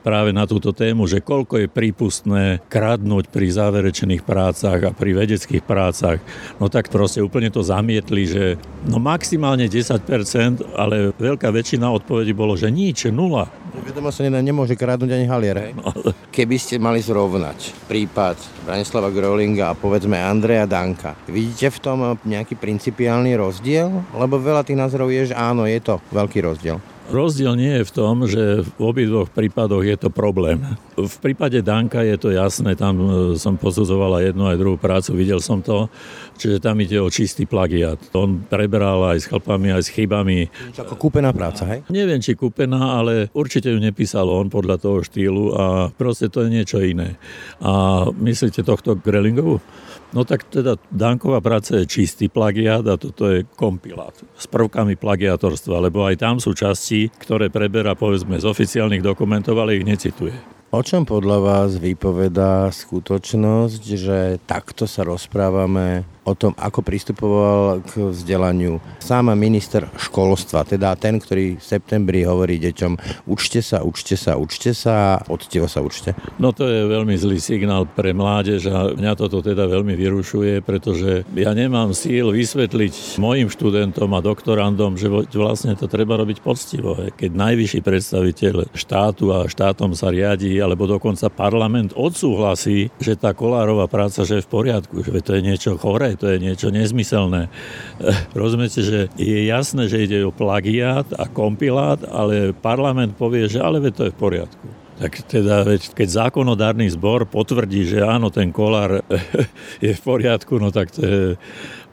práve 0.06 0.30
na 0.30 0.46
túto 0.46 0.70
tému, 0.70 1.10
že 1.10 1.18
koľko 1.18 1.66
je 1.66 1.68
prípustné 1.68 2.62
kradnúť 2.70 3.26
pri 3.26 3.50
záverečných 3.50 4.22
prácach 4.22 4.78
a 4.86 4.94
pri 4.94 5.18
vedeckých 5.18 5.66
prácach. 5.66 6.22
No 6.62 6.70
tak 6.70 6.94
proste 6.94 7.18
úplne 7.18 7.50
to 7.50 7.66
zamietli, 7.66 8.22
že 8.22 8.44
no 8.86 9.02
maximálne 9.02 9.66
10%, 9.66 10.62
ale 10.78 11.10
veľká 11.18 11.50
väčšina 11.50 11.90
odpovedí 11.90 12.30
bolo, 12.38 12.54
že 12.54 12.70
nič, 12.70 13.10
nula. 13.10 13.50
Vedomo 13.84 14.08
sa 14.08 14.24
nemôže 14.24 14.72
kradnúť 14.72 15.10
ani 15.12 15.26
halier, 15.28 15.56
hej? 15.58 15.72
No. 15.76 15.92
Keby 16.32 16.56
ste 16.56 16.80
mali 16.80 17.04
zrovnať 17.04 17.88
prípad 17.90 18.40
Branislava 18.64 19.12
Grolinga 19.12 19.72
a 19.72 19.78
povedzme 19.78 20.16
Andreja 20.16 20.64
Danka, 20.64 21.12
vidíte 21.28 21.68
v 21.74 21.78
tom 21.82 21.98
nejaký 22.24 22.56
principiálny 22.56 23.36
rozdiel? 23.36 23.92
Lebo 24.16 24.40
veľa 24.40 24.64
tých 24.64 24.80
názorov 24.80 25.12
je, 25.12 25.32
že 25.32 25.34
áno, 25.36 25.68
je 25.68 25.80
to 25.80 26.00
veľký 26.12 26.40
rozdiel. 26.44 26.80
Rozdiel 27.06 27.54
nie 27.54 27.70
je 27.78 27.86
v 27.86 27.94
tom, 27.94 28.26
že 28.26 28.66
v 28.66 28.70
obidvoch 28.82 29.30
prípadoch 29.30 29.86
je 29.86 29.94
to 29.94 30.10
problém. 30.10 30.58
V 30.98 31.16
prípade 31.22 31.62
Danka 31.62 32.02
je 32.02 32.18
to 32.18 32.34
jasné, 32.34 32.74
tam 32.74 32.98
e, 32.98 33.06
som 33.38 33.54
posudzoval 33.54 34.18
aj 34.18 34.34
jednu 34.34 34.44
aj 34.50 34.58
druhú 34.58 34.74
prácu, 34.74 35.14
videl 35.14 35.38
som 35.38 35.62
to, 35.62 35.86
čiže 36.36 36.62
tam 36.62 36.78
ide 36.78 37.00
o 37.00 37.08
čistý 37.10 37.48
plagiat. 37.48 37.98
On 38.12 38.44
preberal 38.44 39.16
aj 39.16 39.18
s 39.24 39.26
chlpami, 39.26 39.72
aj 39.72 39.82
s 39.82 39.92
chybami. 39.92 40.46
Ako 40.76 40.94
kúpená 41.00 41.32
práca, 41.32 41.64
hej? 41.66 41.80
Neviem, 41.90 42.20
či 42.20 42.36
kúpená, 42.36 43.00
ale 43.00 43.32
určite 43.32 43.72
ju 43.72 43.80
nepísal 43.80 44.28
on 44.28 44.52
podľa 44.52 44.76
toho 44.78 45.02
štýlu 45.02 45.44
a 45.56 45.64
proste 45.90 46.28
to 46.28 46.44
je 46.44 46.48
niečo 46.52 46.78
iné. 46.84 47.16
A 47.64 48.06
myslíte 48.12 48.62
tohto 48.62 48.94
Grelingovu? 49.00 49.58
No 50.14 50.22
tak 50.22 50.46
teda 50.46 50.78
Danková 50.88 51.42
práca 51.42 51.82
je 51.82 51.90
čistý 51.90 52.30
plagiát 52.30 52.86
a 52.86 52.94
toto 52.94 53.26
je 53.26 53.42
kompilát 53.58 54.14
s 54.38 54.46
prvkami 54.46 54.94
plagiatorstva, 54.94 55.82
lebo 55.82 56.06
aj 56.06 56.22
tam 56.22 56.38
sú 56.38 56.54
časti, 56.54 57.10
ktoré 57.18 57.50
preberá 57.50 57.98
povedzme 57.98 58.38
z 58.38 58.46
oficiálnych 58.46 59.02
dokumentov, 59.02 59.58
ale 59.58 59.76
ich 59.76 59.84
necituje. 59.84 60.32
O 60.74 60.82
čom 60.82 61.06
podľa 61.06 61.38
vás 61.38 61.70
vypovedá 61.78 62.66
skutočnosť, 62.68 63.82
že 63.86 64.18
takto 64.50 64.84
sa 64.90 65.06
rozprávame 65.06 66.15
o 66.26 66.34
tom, 66.34 66.52
ako 66.58 66.82
pristupoval 66.82 67.86
k 67.86 68.10
vzdelaniu 68.10 68.82
sám 68.98 69.30
minister 69.38 69.86
školstva, 69.94 70.66
teda 70.66 70.98
ten, 70.98 71.22
ktorý 71.22 71.56
v 71.56 71.64
septembri 71.64 72.26
hovorí 72.26 72.58
deťom 72.58 73.24
učte 73.30 73.62
sa, 73.62 73.86
učte 73.86 74.18
sa, 74.18 74.34
učte 74.34 74.74
sa, 74.74 75.22
odtivo 75.30 75.70
sa 75.70 75.80
učte. 75.80 76.18
No 76.42 76.50
to 76.50 76.66
je 76.66 76.90
veľmi 76.90 77.14
zlý 77.14 77.38
signál 77.38 77.86
pre 77.86 78.10
mládež 78.10 78.66
a 78.66 78.90
mňa 78.92 79.12
toto 79.14 79.38
teda 79.38 79.70
veľmi 79.70 79.94
vyrušuje, 79.94 80.66
pretože 80.66 81.22
ja 81.38 81.54
nemám 81.54 81.94
síl 81.94 82.34
vysvetliť 82.34 83.22
mojim 83.22 83.46
študentom 83.46 84.10
a 84.10 84.20
doktorandom, 84.20 84.98
že 84.98 85.06
vlastne 85.38 85.78
to 85.78 85.86
treba 85.86 86.18
robiť 86.18 86.42
poctivo. 86.42 86.98
Keď 87.14 87.30
najvyšší 87.30 87.80
predstaviteľ 87.86 88.74
štátu 88.74 89.30
a 89.30 89.46
štátom 89.46 89.94
sa 89.94 90.10
riadi, 90.10 90.58
alebo 90.58 90.90
dokonca 90.90 91.30
parlament 91.30 91.94
odsúhlasí, 91.94 92.90
že 92.98 93.14
tá 93.14 93.30
kolárová 93.30 93.86
práca 93.86 94.26
že 94.26 94.42
je 94.42 94.46
v 94.46 94.50
poriadku, 94.50 95.06
že 95.06 95.22
to 95.22 95.38
je 95.38 95.46
niečo 95.46 95.78
choré, 95.78 96.15
to 96.16 96.32
je 96.32 96.42
niečo 96.42 96.68
nezmyselné. 96.72 97.48
Rozumiete, 98.36 98.80
že 98.82 99.12
je 99.14 99.38
jasné, 99.46 99.86
že 99.86 100.08
ide 100.08 100.24
o 100.24 100.34
plagiát 100.34 101.06
a 101.14 101.28
kompilát, 101.28 102.02
ale 102.08 102.56
parlament 102.56 103.14
povie, 103.14 103.46
že 103.46 103.62
ale 103.62 103.78
to 103.92 104.08
je 104.08 104.14
v 104.14 104.18
poriadku. 104.18 104.66
Tak 104.96 105.28
teda, 105.28 105.68
keď 105.92 106.08
zákonodárny 106.08 106.88
zbor 106.88 107.28
potvrdí, 107.28 107.84
že 107.84 108.00
áno, 108.00 108.32
ten 108.32 108.48
kolár 108.48 109.04
je 109.84 109.92
v 109.92 110.00
poriadku, 110.00 110.56
no 110.56 110.72
tak 110.72 110.88
to 110.88 111.00
je 111.04 111.22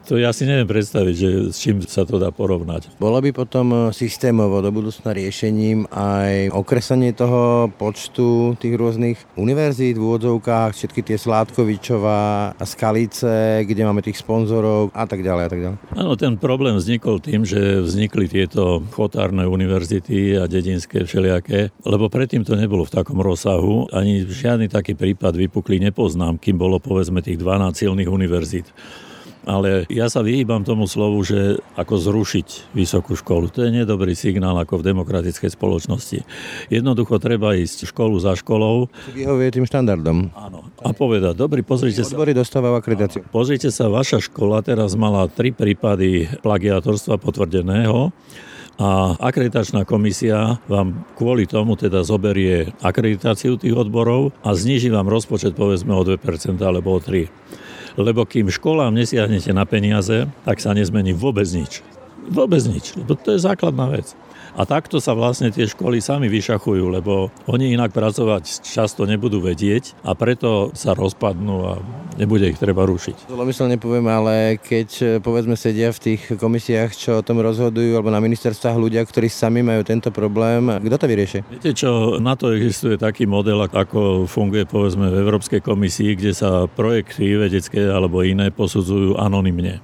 To 0.04 0.20
ja 0.20 0.36
si 0.36 0.44
neviem 0.44 0.68
predstaviť, 0.68 1.14
že 1.16 1.28
s 1.48 1.56
čím 1.64 1.80
sa 1.80 2.04
to 2.04 2.20
dá 2.20 2.28
porovnať. 2.28 2.92
Bolo 3.00 3.24
by 3.24 3.32
potom 3.32 3.66
e, 3.72 3.76
systémovo 3.96 4.60
do 4.60 4.68
budúcna 4.68 5.16
riešením 5.16 5.88
aj 5.88 6.52
okresanie 6.52 7.16
toho 7.16 7.72
počtu 7.72 8.52
tých 8.60 8.76
rôznych 8.76 9.16
univerzít 9.40 9.96
v 9.96 10.04
úvodzovkách, 10.04 10.76
všetky 10.76 11.00
tie 11.08 11.16
Sládkovičová 11.16 12.52
a 12.52 12.64
Skalice, 12.68 13.64
kde 13.64 13.82
máme 13.88 14.04
tých 14.04 14.20
sponzorov 14.20 14.92
a 14.92 15.08
tak 15.08 15.24
ďalej 15.24 15.44
a 15.44 15.50
tak 15.50 15.60
ďalej. 15.64 15.76
Áno, 15.96 16.12
ten 16.20 16.36
problém 16.36 16.76
vznikol 16.76 17.24
tým, 17.24 17.48
že 17.48 17.80
vznikli 17.80 18.28
tieto 18.28 18.84
chotárne 18.92 19.48
univerzity 19.48 20.36
a 20.36 20.44
dedinské 20.44 21.08
všelijaké, 21.08 21.72
lebo 21.88 22.12
predtým 22.12 22.44
to 22.44 22.60
nebolo 22.60 22.84
v 22.84 22.92
takom 22.92 23.24
rozsahu, 23.24 23.88
ani 23.88 24.28
žiadny 24.28 24.68
taký 24.68 24.92
prípad 24.92 25.32
vypukli 25.32 25.80
nepoznám, 25.80 26.36
kým 26.36 26.60
bolo 26.60 26.76
povedzme 26.76 27.24
tých 27.24 27.40
12 27.40 27.72
silných 27.72 28.12
univerzít 28.12 28.68
ale 29.44 29.84
ja 29.92 30.08
sa 30.08 30.24
vyhýbam 30.24 30.64
tomu 30.64 30.88
slovu, 30.88 31.20
že 31.24 31.60
ako 31.76 32.00
zrušiť 32.00 32.72
vysokú 32.72 33.16
školu. 33.16 33.52
To 33.52 33.64
je 33.64 33.70
nedobrý 33.70 34.16
signál 34.16 34.56
ako 34.56 34.80
v 34.80 34.92
demokratickej 34.92 35.52
spoločnosti. 35.52 36.24
Jednoducho 36.72 37.20
treba 37.20 37.56
ísť 37.56 37.92
školu 37.92 38.16
za 38.20 38.36
školou. 38.36 38.88
Vyhovuje 39.12 39.48
tým 39.52 39.68
štandardom. 39.68 40.32
Áno. 40.32 40.68
A 40.80 40.92
povedať, 40.96 41.36
dobrý, 41.36 41.60
pozrite 41.60 42.02
sa. 42.02 42.16
Odbory 42.16 42.32
dostávajú 42.32 42.74
akreditáciu. 42.76 43.20
Pozrite 43.28 43.68
sa, 43.68 43.92
vaša 43.92 44.24
škola 44.24 44.64
teraz 44.64 44.96
mala 44.96 45.28
tri 45.28 45.52
prípady 45.52 46.26
plagiatorstva 46.40 47.20
potvrdeného 47.20 48.12
a 48.74 49.14
akreditačná 49.22 49.86
komisia 49.86 50.58
vám 50.66 51.06
kvôli 51.14 51.46
tomu 51.46 51.78
teda 51.78 52.02
zoberie 52.02 52.74
akreditáciu 52.82 53.54
tých 53.54 53.70
odborov 53.70 54.34
a 54.42 54.50
zniží 54.50 54.90
vám 54.90 55.06
rozpočet 55.06 55.54
povedzme 55.54 55.94
o 55.94 56.02
2% 56.02 56.18
alebo 56.58 56.98
o 56.98 57.00
3% 57.00 57.62
lebo 57.94 58.26
kým 58.26 58.50
školám 58.50 58.94
nesiahnete 58.94 59.54
na 59.54 59.64
peniaze, 59.64 60.26
tak 60.42 60.58
sa 60.58 60.74
nezmení 60.74 61.14
vôbec 61.14 61.46
nič. 61.50 61.82
Vôbec 62.26 62.62
nič, 62.66 62.96
lebo 62.98 63.14
to 63.14 63.36
je 63.36 63.44
základná 63.44 63.92
vec. 63.92 64.16
A 64.54 64.62
takto 64.62 65.02
sa 65.02 65.18
vlastne 65.18 65.50
tie 65.50 65.66
školy 65.66 65.98
sami 65.98 66.30
vyšachujú, 66.30 66.86
lebo 66.86 67.34
oni 67.50 67.74
inak 67.74 67.90
pracovať 67.90 68.62
často 68.62 69.02
nebudú 69.02 69.42
vedieť 69.42 69.98
a 70.06 70.14
preto 70.14 70.70
sa 70.78 70.94
rozpadnú 70.94 71.56
a 71.66 71.82
nebude 72.14 72.46
ich 72.46 72.62
treba 72.62 72.86
rušiť. 72.86 73.26
Zlomyselne 73.26 73.74
nepoviem, 73.74 74.06
ale 74.06 74.62
keď 74.62 75.18
povedzme 75.26 75.58
sedia 75.58 75.90
v 75.90 75.98
tých 75.98 76.38
komisiách, 76.38 76.94
čo 76.94 77.10
o 77.18 77.26
tom 77.26 77.42
rozhodujú, 77.42 77.98
alebo 77.98 78.14
na 78.14 78.22
ministerstvách 78.22 78.78
ľudia, 78.78 79.02
ktorí 79.02 79.26
sami 79.26 79.66
majú 79.66 79.82
tento 79.82 80.14
problém, 80.14 80.70
kto 80.86 80.96
to 81.02 81.06
vyrieši? 81.10 81.38
Viete 81.50 81.74
čo, 81.74 82.22
na 82.22 82.38
to 82.38 82.54
existuje 82.54 82.94
taký 82.94 83.26
model, 83.26 83.66
ako 83.66 84.30
funguje 84.30 84.70
povedzme 84.70 85.10
v 85.10 85.18
Európskej 85.18 85.66
komisii, 85.66 86.14
kde 86.14 86.30
sa 86.30 86.70
projekty 86.70 87.34
vedecké 87.34 87.90
alebo 87.90 88.22
iné 88.22 88.54
posudzujú 88.54 89.18
anonymne. 89.18 89.82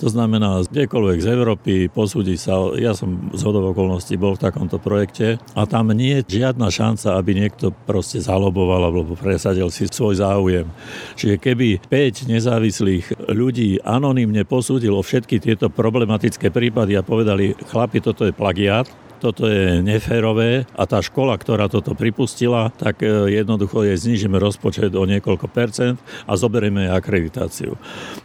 To 0.00 0.08
znamená, 0.08 0.64
kdekoľvek 0.64 1.18
z 1.20 1.28
Európy 1.28 1.72
posúdi 1.92 2.40
sa, 2.40 2.72
ja 2.80 2.96
som 2.96 3.28
z 3.36 3.44
okolností 3.44 4.16
bol 4.16 4.32
v 4.32 4.48
takomto 4.48 4.80
projekte 4.80 5.36
a 5.52 5.68
tam 5.68 5.92
nie 5.92 6.24
je 6.24 6.40
žiadna 6.40 6.72
šanca, 6.72 7.20
aby 7.20 7.36
niekto 7.36 7.68
proste 7.84 8.16
zaloboval 8.16 8.88
alebo 8.88 9.12
presadil 9.12 9.68
si 9.68 9.84
svoj 9.84 10.24
záujem. 10.24 10.64
Čiže 11.20 11.36
keby 11.36 11.84
5 11.84 12.32
nezávislých 12.32 13.28
ľudí 13.28 13.84
anonymne 13.84 14.48
posúdilo 14.48 15.04
všetky 15.04 15.36
tieto 15.36 15.68
problematické 15.68 16.48
prípady 16.48 16.96
a 16.96 17.04
povedali, 17.04 17.52
chlapi, 17.68 18.00
toto 18.00 18.24
je 18.24 18.32
plagiát, 18.32 18.88
toto 19.20 19.44
je 19.44 19.84
neférové 19.84 20.64
a 20.72 20.88
tá 20.88 21.04
škola, 21.04 21.36
ktorá 21.36 21.68
toto 21.68 21.92
pripustila, 21.92 22.72
tak 22.80 23.04
e, 23.04 23.36
jednoducho 23.36 23.84
jej 23.84 24.00
znižíme 24.00 24.40
rozpočet 24.40 24.96
o 24.96 25.04
niekoľko 25.04 25.46
percent 25.52 26.00
a 26.24 26.32
zoberieme 26.40 26.88
jej 26.88 26.92
akreditáciu. 26.96 27.76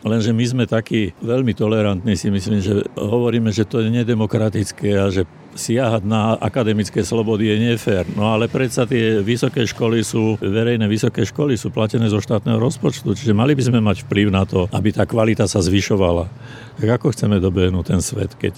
Lenže 0.08 0.32
my 0.32 0.46
sme 0.48 0.64
takí 0.64 1.12
veľmi 1.20 1.52
tolerantní, 1.52 2.16
si 2.16 2.32
myslím, 2.32 2.64
že 2.64 2.88
hovoríme, 2.96 3.52
že 3.52 3.68
to 3.68 3.84
je 3.84 3.92
nedemokratické 3.92 4.96
a 4.96 5.12
že 5.12 5.28
siahať 5.56 6.04
na 6.04 6.36
akademické 6.36 7.02
slobody 7.02 7.48
je 7.48 7.56
nefér. 7.72 8.04
No 8.14 8.36
ale 8.36 8.52
predsa 8.52 8.84
tie 8.84 9.24
vysoké 9.24 9.64
školy 9.64 10.04
sú, 10.04 10.36
verejné 10.44 10.86
vysoké 10.86 11.24
školy 11.24 11.56
sú 11.56 11.72
platené 11.72 12.12
zo 12.12 12.20
štátneho 12.20 12.60
rozpočtu, 12.60 13.16
čiže 13.16 13.32
mali 13.32 13.56
by 13.56 13.64
sme 13.64 13.80
mať 13.80 14.04
vplyv 14.06 14.28
na 14.36 14.44
to, 14.44 14.68
aby 14.75 14.92
tá 14.92 15.08
kvalita 15.08 15.48
sa 15.48 15.64
zvyšovala. 15.64 16.28
Tak 16.75 16.88
ako 17.00 17.16
chceme 17.16 17.40
dobehnúť 17.40 17.86
ten 17.88 18.02
svet, 18.04 18.36
keď 18.36 18.54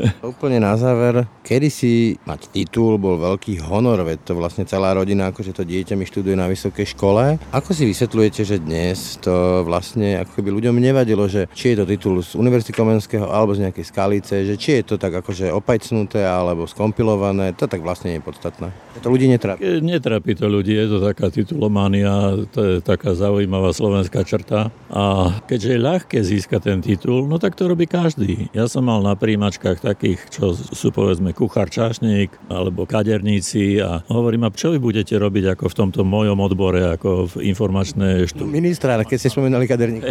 Úplne 0.32 0.62
na 0.62 0.74
záver, 0.76 1.24
kedy 1.42 1.68
si 1.72 1.92
mať 2.24 2.52
titul 2.52 3.00
bol 3.00 3.16
veľký 3.16 3.64
honor, 3.66 4.04
veď 4.04 4.18
to 4.26 4.32
vlastne 4.36 4.68
celá 4.68 4.92
rodina, 4.92 5.32
akože 5.32 5.56
to 5.56 5.62
dieťa 5.64 5.94
mi 5.96 6.04
študuje 6.04 6.36
na 6.36 6.48
vysokej 6.48 6.96
škole. 6.96 7.40
Ako 7.52 7.70
si 7.72 7.88
vysvetľujete, 7.88 8.42
že 8.44 8.62
dnes 8.62 9.18
to 9.20 9.64
vlastne 9.64 10.20
ako 10.20 10.40
keby 10.40 10.50
ľuďom 10.52 10.76
nevadilo, 10.76 11.24
že 11.26 11.48
či 11.56 11.74
je 11.74 11.82
to 11.82 11.84
titul 11.88 12.20
z 12.20 12.36
Univerzity 12.36 12.72
Komenského 12.76 13.26
alebo 13.28 13.56
z 13.56 13.68
nejakej 13.68 13.84
skalice, 13.86 14.34
že 14.44 14.54
či 14.60 14.80
je 14.80 14.94
to 14.94 14.96
tak 15.00 15.12
akože 15.16 15.48
opajcnuté 15.52 16.24
alebo 16.24 16.68
skompilované, 16.68 17.56
to 17.56 17.64
tak 17.66 17.80
vlastne 17.80 18.12
nie 18.12 18.18
je 18.20 18.26
podstatné. 18.26 18.68
To 19.04 19.12
ľudí 19.12 19.28
netrápi. 19.28 19.84
Netrápi 19.84 20.32
to 20.34 20.48
ľudí, 20.48 20.72
je 20.72 20.88
to 20.88 20.98
taká 21.04 21.28
titulománia, 21.28 22.44
to 22.48 22.60
je 22.64 22.74
taká 22.80 23.12
zaujímavá 23.12 23.76
slovenská 23.76 24.24
črta. 24.24 24.72
A 24.88 25.36
keďže 25.44 25.68
je 25.76 25.84
ľahké 25.84 26.18
získať 26.24 26.60
ten 26.72 26.78
titul, 26.80 27.28
no 27.28 27.36
tak 27.36 27.54
to 27.54 27.68
robí 27.68 27.84
každý. 27.84 28.48
Ja 28.56 28.66
som 28.66 28.88
mal 28.88 29.04
na 29.04 29.12
príjimačkách 29.12 29.84
takých, 29.86 30.18
čo 30.34 30.50
sú 30.50 30.90
povedzme 30.90 31.30
kuchár, 31.30 31.70
čašník 31.70 32.50
alebo 32.50 32.82
kaderníci 32.90 33.78
a 33.78 34.02
hovorím, 34.10 34.46
a 34.46 34.50
čo 34.50 34.74
vy 34.74 34.82
budete 34.82 35.14
robiť 35.14 35.54
ako 35.54 35.70
v 35.70 35.74
tomto 35.78 36.02
mojom 36.02 36.38
odbore, 36.42 36.82
ako 36.98 37.30
v 37.38 37.54
informačné 37.54 38.26
štúdie. 38.26 38.50
Ministra, 38.50 38.98
keď 38.98 39.16
ste 39.22 39.30
spomenali 39.30 39.70
kaderník. 39.70 40.02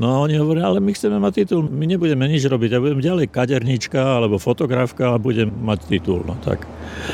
No 0.00 0.24
oni 0.24 0.40
hovoria, 0.40 0.70
ale 0.70 0.80
my 0.80 0.96
chceme 0.96 1.20
mať 1.20 1.44
titul, 1.44 1.68
my 1.68 1.84
nebudeme 1.84 2.24
nič 2.24 2.46
robiť, 2.46 2.70
ja 2.72 2.80
budem 2.80 3.00
ďalej 3.02 3.26
kaderníčka 3.28 4.00
alebo 4.00 4.40
fotografka 4.40 5.12
a 5.12 5.20
budem 5.20 5.50
mať 5.50 5.90
titul. 5.90 6.22
No 6.24 6.38
tak, 6.40 6.64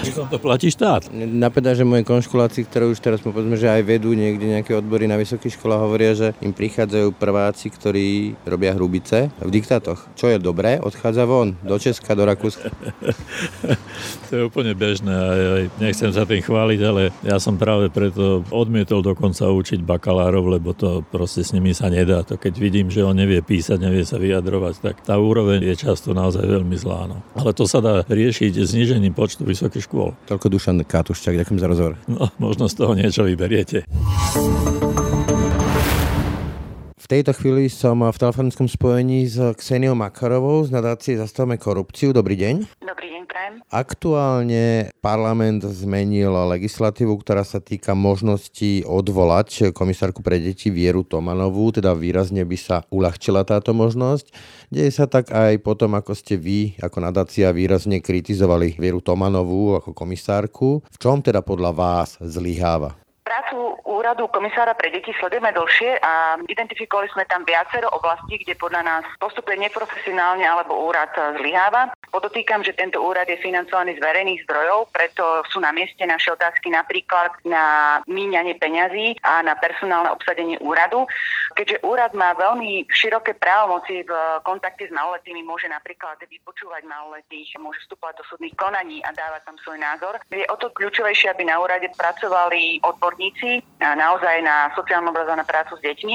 to 0.04 0.38
platí 0.38 0.68
štát. 0.68 1.08
Napadá, 1.16 1.72
že 1.72 1.88
moje 1.88 2.04
konškoláci, 2.04 2.68
ktoré 2.68 2.86
už 2.86 3.00
teraz 3.00 3.24
povedzme, 3.24 3.56
že 3.56 3.72
aj 3.72 3.82
vedú 3.82 4.12
niekde 4.12 4.46
nejaké 4.46 4.76
odbory 4.76 5.08
na 5.08 5.16
vysokých 5.16 5.56
školách, 5.56 5.82
hovoria, 5.82 6.12
že 6.12 6.28
im 6.44 6.52
prichádzajú 6.52 7.16
prváci, 7.16 7.72
ktorí 7.72 8.36
robia 8.44 8.76
hrubice 8.76 9.32
v 9.40 9.50
diktátoch. 9.50 10.04
Čo 10.18 10.28
je 10.28 10.36
dobré, 10.36 10.76
odchádza 10.76 11.24
von 11.24 11.56
do 11.64 11.80
Česka 11.80 11.95
Česka 11.96 12.12
do 12.12 12.28
Rakúska? 12.28 12.68
to 14.28 14.30
je 14.36 14.42
úplne 14.44 14.76
bežné 14.76 15.08
a 15.16 15.32
ja 15.32 15.52
nechcem 15.80 16.12
sa 16.12 16.28
tým 16.28 16.44
chváliť, 16.44 16.80
ale 16.84 17.08
ja 17.24 17.40
som 17.40 17.56
práve 17.56 17.88
preto 17.88 18.44
odmietol 18.52 19.00
dokonca 19.00 19.48
učiť 19.48 19.80
bakalárov, 19.80 20.60
lebo 20.60 20.76
to 20.76 21.00
proste 21.08 21.40
s 21.40 21.56
nimi 21.56 21.72
sa 21.72 21.88
nedá. 21.88 22.20
To 22.28 22.36
keď 22.36 22.60
vidím, 22.60 22.92
že 22.92 23.00
on 23.00 23.16
nevie 23.16 23.40
písať, 23.40 23.80
nevie 23.80 24.04
sa 24.04 24.20
vyjadrovať, 24.20 24.84
tak 24.84 25.00
tá 25.00 25.16
úroveň 25.16 25.64
je 25.64 25.72
často 25.72 26.12
naozaj 26.12 26.44
veľmi 26.44 26.76
zlá. 26.76 27.08
No. 27.08 27.24
Ale 27.32 27.56
to 27.56 27.64
sa 27.64 27.80
dá 27.80 28.04
riešiť 28.04 28.60
znižením 28.60 29.16
počtu 29.16 29.48
vysokých 29.48 29.88
škôl. 29.88 30.12
Toľko 30.28 30.52
Dušan 30.52 30.84
Kátuščák, 30.84 31.40
ďakujem 31.40 31.60
za 31.64 31.68
rozhovor. 31.72 31.96
No, 32.04 32.28
možno 32.36 32.68
z 32.68 32.76
toho 32.76 32.92
niečo 32.92 33.24
vyberiete. 33.24 33.88
V 37.06 37.14
tejto 37.14 37.38
chvíli 37.38 37.70
som 37.70 38.02
v 38.02 38.18
telefonickom 38.18 38.66
spojení 38.66 39.30
s 39.30 39.38
Kseniou 39.38 39.94
Makarovou 39.94 40.66
z 40.66 40.74
nadácie 40.74 41.14
Zastavme 41.14 41.54
korupciu. 41.54 42.10
Dobrý 42.10 42.34
deň. 42.34 42.82
Dobrý 42.82 43.14
deň, 43.14 43.22
prajem. 43.30 43.54
Aktuálne 43.70 44.90
parlament 44.98 45.62
zmenil 45.62 46.34
legislatívu, 46.34 47.14
ktorá 47.22 47.46
sa 47.46 47.62
týka 47.62 47.94
možnosti 47.94 48.82
odvolať 48.82 49.70
komisárku 49.70 50.18
pre 50.18 50.42
deti 50.42 50.66
Vieru 50.66 51.06
Tomanovú, 51.06 51.70
teda 51.70 51.94
výrazne 51.94 52.42
by 52.42 52.58
sa 52.58 52.82
uľahčila 52.90 53.46
táto 53.46 53.70
možnosť. 53.70 54.26
Deje 54.74 54.90
sa 54.90 55.06
tak 55.06 55.30
aj 55.30 55.62
potom, 55.62 55.94
ako 55.94 56.10
ste 56.10 56.34
vy 56.34 56.74
ako 56.82 57.06
nadácia 57.06 57.54
výrazne 57.54 58.02
kritizovali 58.02 58.82
Vieru 58.82 58.98
Tomanovú 58.98 59.78
ako 59.78 59.94
komisárku. 59.94 60.82
V 60.82 60.96
čom 60.98 61.22
teda 61.22 61.38
podľa 61.38 61.70
vás 61.70 62.18
zlyháva? 62.18 62.98
Prácu 63.26 63.74
úradu 63.90 64.30
komisára 64.30 64.78
pre 64.78 64.86
deti 64.94 65.10
sledujeme 65.18 65.50
dlhšie 65.50 65.98
a 65.98 66.38
identifikovali 66.46 67.10
sme 67.10 67.26
tam 67.26 67.42
viacero 67.42 67.90
oblastí, 67.90 68.38
kde 68.38 68.54
podľa 68.54 68.86
nás 68.86 69.04
postupuje 69.18 69.58
neprofesionálne 69.66 70.46
alebo 70.46 70.86
úrad 70.86 71.10
zlyháva. 71.34 71.90
Podotýkam, 72.14 72.62
že 72.62 72.78
tento 72.78 73.02
úrad 73.02 73.26
je 73.26 73.34
financovaný 73.42 73.98
z 73.98 74.04
verejných 74.06 74.46
zdrojov, 74.46 74.94
preto 74.94 75.42
sú 75.50 75.58
na 75.58 75.74
mieste 75.74 76.06
naše 76.06 76.30
otázky 76.38 76.70
napríklad 76.70 77.34
na 77.42 77.98
míňanie 78.06 78.62
peňazí 78.62 79.18
a 79.26 79.42
na 79.42 79.58
personálne 79.58 80.14
obsadenie 80.14 80.62
úradu. 80.62 81.10
Keďže 81.58 81.82
úrad 81.82 82.14
má 82.14 82.30
veľmi 82.38 82.86
široké 82.94 83.34
právomoci 83.34 84.06
v 84.06 84.12
kontakte 84.46 84.86
s 84.86 84.94
maloletými, 84.94 85.42
môže 85.42 85.66
napríklad 85.66 86.14
vypočúvať 86.22 86.86
maloletých, 86.86 87.58
môže 87.58 87.82
vstupovať 87.90 88.22
do 88.22 88.24
súdnych 88.30 88.54
konaní 88.54 89.02
a 89.02 89.10
dávať 89.10 89.50
tam 89.50 89.58
svoj 89.66 89.82
názor. 89.82 90.14
Je 90.30 90.46
o 90.46 90.56
to 90.62 90.70
kľúčovejšie, 90.70 91.34
aby 91.34 91.42
na 91.42 91.58
úrade 91.58 91.90
pracovali 91.98 92.86
odbor 92.86 93.15
odborníci, 93.16 93.64
naozaj 93.80 94.44
na 94.44 94.68
sociálnu 94.76 95.08
obraz 95.08 95.24
a 95.32 95.40
na 95.40 95.48
prácu 95.48 95.80
s 95.80 95.82
deťmi. 95.82 96.14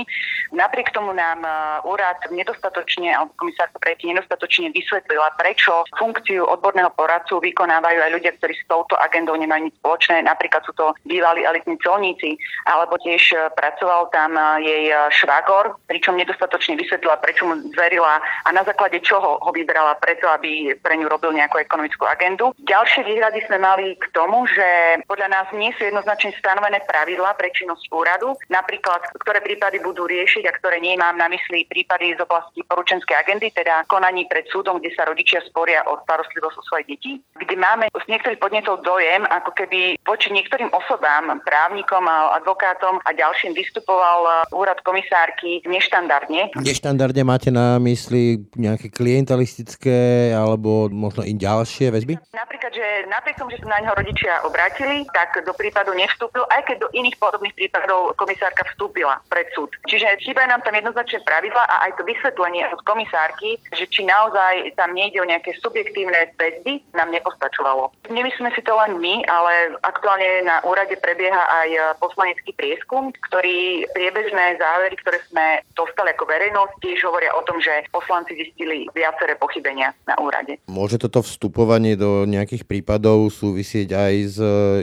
Napriek 0.54 0.94
tomu 0.94 1.18
nám 1.18 1.42
úrad 1.82 2.22
nedostatočne, 2.30 3.10
alebo 3.10 3.34
komisárka 3.42 3.82
pre 3.82 3.98
nedostatočne 3.98 4.70
vysvetlila, 4.70 5.34
prečo 5.42 5.82
funkciu 5.98 6.46
odborného 6.46 6.94
poradcu 6.94 7.42
vykonávajú 7.42 8.00
aj 8.06 8.14
ľudia, 8.14 8.32
ktorí 8.38 8.54
s 8.54 8.68
touto 8.70 8.94
agendou 9.02 9.34
nemajú 9.34 9.66
nič 9.68 9.76
spoločné. 9.82 10.22
Napríklad 10.22 10.62
sú 10.62 10.74
to 10.78 10.94
bývalí 11.10 11.42
elitní 11.42 11.82
colníci, 11.82 12.38
alebo 12.70 13.02
tiež 13.02 13.34
pracoval 13.58 14.14
tam 14.14 14.38
jej 14.62 14.94
švagor, 15.10 15.82
pričom 15.90 16.22
nedostatočne 16.22 16.78
vysvetlila, 16.78 17.18
prečo 17.18 17.50
mu 17.50 17.58
zverila 17.74 18.22
a 18.22 18.50
na 18.54 18.62
základe 18.62 19.02
čoho 19.02 19.42
ho 19.42 19.50
vybrala 19.50 19.98
preto, 19.98 20.30
aby 20.30 20.78
pre 20.78 20.94
ňu 21.02 21.10
robil 21.10 21.34
nejakú 21.34 21.58
ekonomickú 21.58 22.06
agendu. 22.06 22.54
Ďalšie 22.62 23.08
výhrady 23.08 23.42
sme 23.50 23.58
mali 23.58 23.98
k 23.98 24.06
tomu, 24.14 24.46
že 24.46 25.00
podľa 25.08 25.28
nás 25.32 25.48
nie 25.56 25.72
sú 25.80 25.88
jednoznačne 25.88 26.36
stanovené 26.38 26.84
pravidlá 26.92 27.40
pre 27.40 27.56
činnosť 27.56 27.88
úradu, 27.88 28.36
napríklad 28.52 29.00
ktoré 29.16 29.40
prípady 29.40 29.80
budú 29.80 30.04
riešiť 30.04 30.44
a 30.44 30.56
ktoré 30.60 30.84
nie 30.84 31.00
mám 31.00 31.16
na 31.16 31.32
mysli 31.32 31.64
prípady 31.72 32.20
z 32.20 32.20
oblasti 32.20 32.60
poručenskej 32.68 33.16
agendy, 33.16 33.48
teda 33.56 33.88
konaní 33.88 34.28
pred 34.28 34.44
súdom, 34.52 34.84
kde 34.84 34.92
sa 34.92 35.08
rodičia 35.08 35.40
sporia 35.48 35.88
o 35.88 36.04
starostlivosť 36.04 36.56
o 36.60 36.64
svoje 36.68 36.84
deti, 36.92 37.24
kde 37.40 37.56
máme 37.56 37.88
z 37.88 38.06
niektorých 38.12 38.44
podnetov 38.44 38.84
dojem, 38.84 39.24
ako 39.32 39.56
keby 39.56 39.96
voči 40.04 40.36
niektorým 40.36 40.68
osobám, 40.76 41.40
právnikom, 41.48 42.04
advokátom 42.36 43.00
a 43.08 43.10
ďalším 43.16 43.56
vystupoval 43.56 44.50
úrad 44.52 44.84
komisárky 44.84 45.64
neštandardne. 45.64 46.52
Neštandardne 46.60 47.24
máte 47.24 47.54
na 47.54 47.80
mysli 47.80 48.44
nejaké 48.58 48.90
klientalistické 48.90 50.34
alebo 50.34 50.90
možno 50.90 51.22
i 51.24 51.38
ďalšie 51.38 51.94
väzby? 51.94 52.18
Napríklad, 52.34 52.74
že 52.74 53.06
napriek 53.08 53.38
tomu, 53.38 53.54
že 53.54 53.62
sa 53.62 53.78
na 53.78 53.86
neho 53.86 53.94
rodičia 53.94 54.42
obrátili, 54.44 55.06
tak 55.14 55.38
do 55.46 55.54
prípadu 55.54 55.94
nevstúpil, 55.94 56.44
aj 56.50 56.66
keď 56.66 56.81
do 56.82 56.90
iných 56.98 57.22
podobných 57.22 57.54
prípadov 57.54 58.18
komisárka 58.18 58.66
vstúpila 58.74 59.22
pred 59.30 59.46
súd. 59.54 59.70
Čiže 59.86 60.18
chýbajú 60.26 60.50
nám 60.50 60.66
tam 60.66 60.74
jednoznačné 60.74 61.22
pravidla 61.22 61.64
a 61.70 61.76
aj 61.86 62.02
to 62.02 62.04
vysvetlenie 62.04 62.66
od 62.74 62.82
komisárky, 62.84 63.62
že 63.72 63.86
či 63.86 64.04
naozaj 64.10 64.74
tam 64.74 64.98
nejde 64.98 65.22
o 65.22 65.30
nejaké 65.30 65.54
subjektívne 65.62 66.34
väzby, 66.42 66.82
nám 66.98 67.14
nepostačovalo. 67.14 67.94
Nemyslíme 68.10 68.50
si 68.58 68.66
to 68.66 68.74
len 68.74 68.98
my, 68.98 69.22
ale 69.30 69.78
aktuálne 69.86 70.42
na 70.44 70.66
úrade 70.66 70.98
prebieha 70.98 71.46
aj 71.64 71.70
poslanecký 72.02 72.58
prieskum, 72.58 73.14
ktorý 73.30 73.86
priebežné 73.94 74.58
závery, 74.58 74.98
ktoré 74.98 75.22
sme 75.30 75.62
dostali 75.78 76.12
ako 76.12 76.26
verejnosť, 76.26 76.74
tiež 76.82 77.00
hovoria 77.06 77.32
o 77.38 77.46
tom, 77.46 77.62
že 77.62 77.86
poslanci 77.94 78.34
zistili 78.34 78.90
viaceré 78.96 79.38
pochybenia 79.38 79.94
na 80.10 80.18
úrade. 80.18 80.58
Môže 80.66 80.98
toto 80.98 81.22
vstupovanie 81.22 81.94
do 82.00 82.26
nejakých 82.26 82.66
prípadov 82.66 83.30
súvisieť 83.30 83.90
aj 83.94 84.14
s 84.32 84.38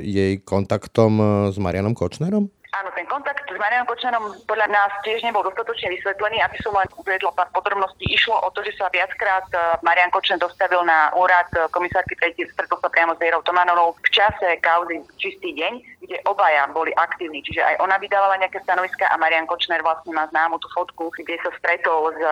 jej 0.04 0.38
kontaktom 0.44 1.48
s 1.48 1.56
Marianom 1.56 1.87
Jānam 1.88 1.94
Kočneram. 1.96 2.48
Áno, 2.68 2.92
ten 2.92 3.08
kontakt 3.08 3.48
s 3.48 3.56
Marianom 3.56 3.88
Kočnerom 3.88 4.44
podľa 4.44 4.68
nás 4.68 4.92
tiež 5.00 5.24
nebol 5.24 5.40
dostatočne 5.40 5.88
vysvetlený. 5.88 6.36
Aby 6.44 6.60
som 6.60 6.76
len 6.76 6.84
uvedla 7.00 7.32
pár 7.32 7.48
podrobností, 7.56 8.04
išlo 8.12 8.36
o 8.44 8.52
to, 8.52 8.60
že 8.60 8.76
sa 8.76 8.92
viackrát 8.92 9.48
e, 9.48 9.80
Marian 9.80 10.12
Kočner 10.12 10.36
dostavil 10.36 10.84
na 10.84 11.08
úrad 11.16 11.48
e, 11.56 11.64
komisárky 11.72 12.12
Tretí, 12.20 12.44
stretol 12.44 12.76
sa 12.84 12.92
priamo 12.92 13.16
s 13.16 13.22
Vierou 13.24 13.40
Tomanovou 13.40 13.96
v 13.96 14.10
čase 14.12 14.60
kauzy 14.60 15.00
Čistý 15.16 15.56
deň, 15.56 16.04
kde 16.04 16.16
obaja 16.28 16.68
boli 16.68 16.92
aktívni. 16.92 17.40
Čiže 17.40 17.64
aj 17.64 17.74
ona 17.80 17.96
vydávala 17.96 18.36
nejaké 18.36 18.60
stanoviska 18.60 19.08
a 19.08 19.16
Marian 19.16 19.48
Kočner 19.48 19.80
vlastne 19.80 20.12
má 20.12 20.28
známu 20.28 20.60
tú 20.60 20.68
fotku, 20.76 21.08
kde 21.16 21.40
sa 21.40 21.48
stretol 21.56 22.12
s 22.12 22.20
e, 22.20 22.28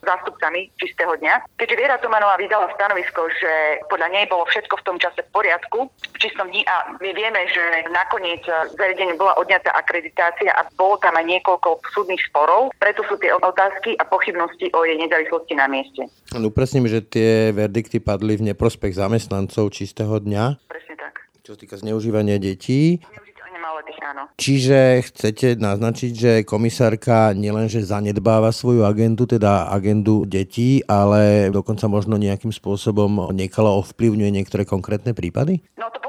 zástupcami 0.00 0.72
Čistého 0.80 1.12
dňa. 1.12 1.60
Keďže 1.60 1.76
Viera 1.76 2.00
Tomanová 2.00 2.40
vydala 2.40 2.72
stanovisko, 2.72 3.28
že 3.36 3.84
podľa 3.92 4.08
nej 4.16 4.24
bolo 4.32 4.48
všetko 4.48 4.80
v 4.80 4.86
tom 4.88 4.96
čase 4.96 5.20
v 5.28 5.32
poriadku, 5.36 5.92
v 5.92 6.16
čistom 6.16 6.48
dni 6.48 6.64
a 6.64 6.96
my 6.96 7.10
vieme, 7.12 7.44
že 7.52 7.84
nakoniec 7.92 8.40
zariadenie 8.80 9.20
bola 9.20 9.36
odňatá 9.36 9.73
akreditácia 9.74 10.54
a 10.54 10.66
bolo 10.78 10.96
tam 11.02 11.18
aj 11.18 11.26
niekoľko 11.26 11.82
súdnych 11.90 12.22
sporov, 12.30 12.70
preto 12.78 13.02
sú 13.10 13.18
tie 13.18 13.34
otázky 13.34 13.98
a 13.98 14.06
pochybnosti 14.06 14.70
o 14.72 14.86
jej 14.86 14.96
nezávislosti 14.96 15.54
na 15.58 15.66
mieste. 15.66 16.06
No 16.34 16.48
presne, 16.54 16.86
že 16.86 17.02
tie 17.02 17.50
verdikty 17.50 17.98
padli 17.98 18.38
v 18.38 18.54
neprospech 18.54 18.94
zamestnancov 18.94 19.74
čistého 19.74 20.14
dňa. 20.22 20.58
Presne 20.70 20.94
tak. 20.96 21.26
Čo 21.42 21.54
sa 21.54 21.58
týka 21.60 21.76
zneužívania 21.76 22.38
detí. 22.38 23.02
áno. 24.04 24.28
Čiže 24.36 25.00
chcete 25.08 25.56
naznačiť, 25.56 26.12
že 26.12 26.32
komisárka 26.44 27.32
nielenže 27.32 27.80
zanedbáva 27.80 28.52
svoju 28.52 28.84
agendu, 28.84 29.24
teda 29.24 29.72
agendu 29.72 30.28
detí, 30.28 30.84
ale 30.84 31.48
dokonca 31.48 31.88
možno 31.88 32.20
nejakým 32.20 32.52
spôsobom 32.52 33.32
nekalo 33.32 33.80
ovplyvňuje 33.80 34.30
niektoré 34.30 34.62
konkrétne 34.68 35.16
prípady? 35.16 35.64
No 35.80 35.88
to 35.90 36.04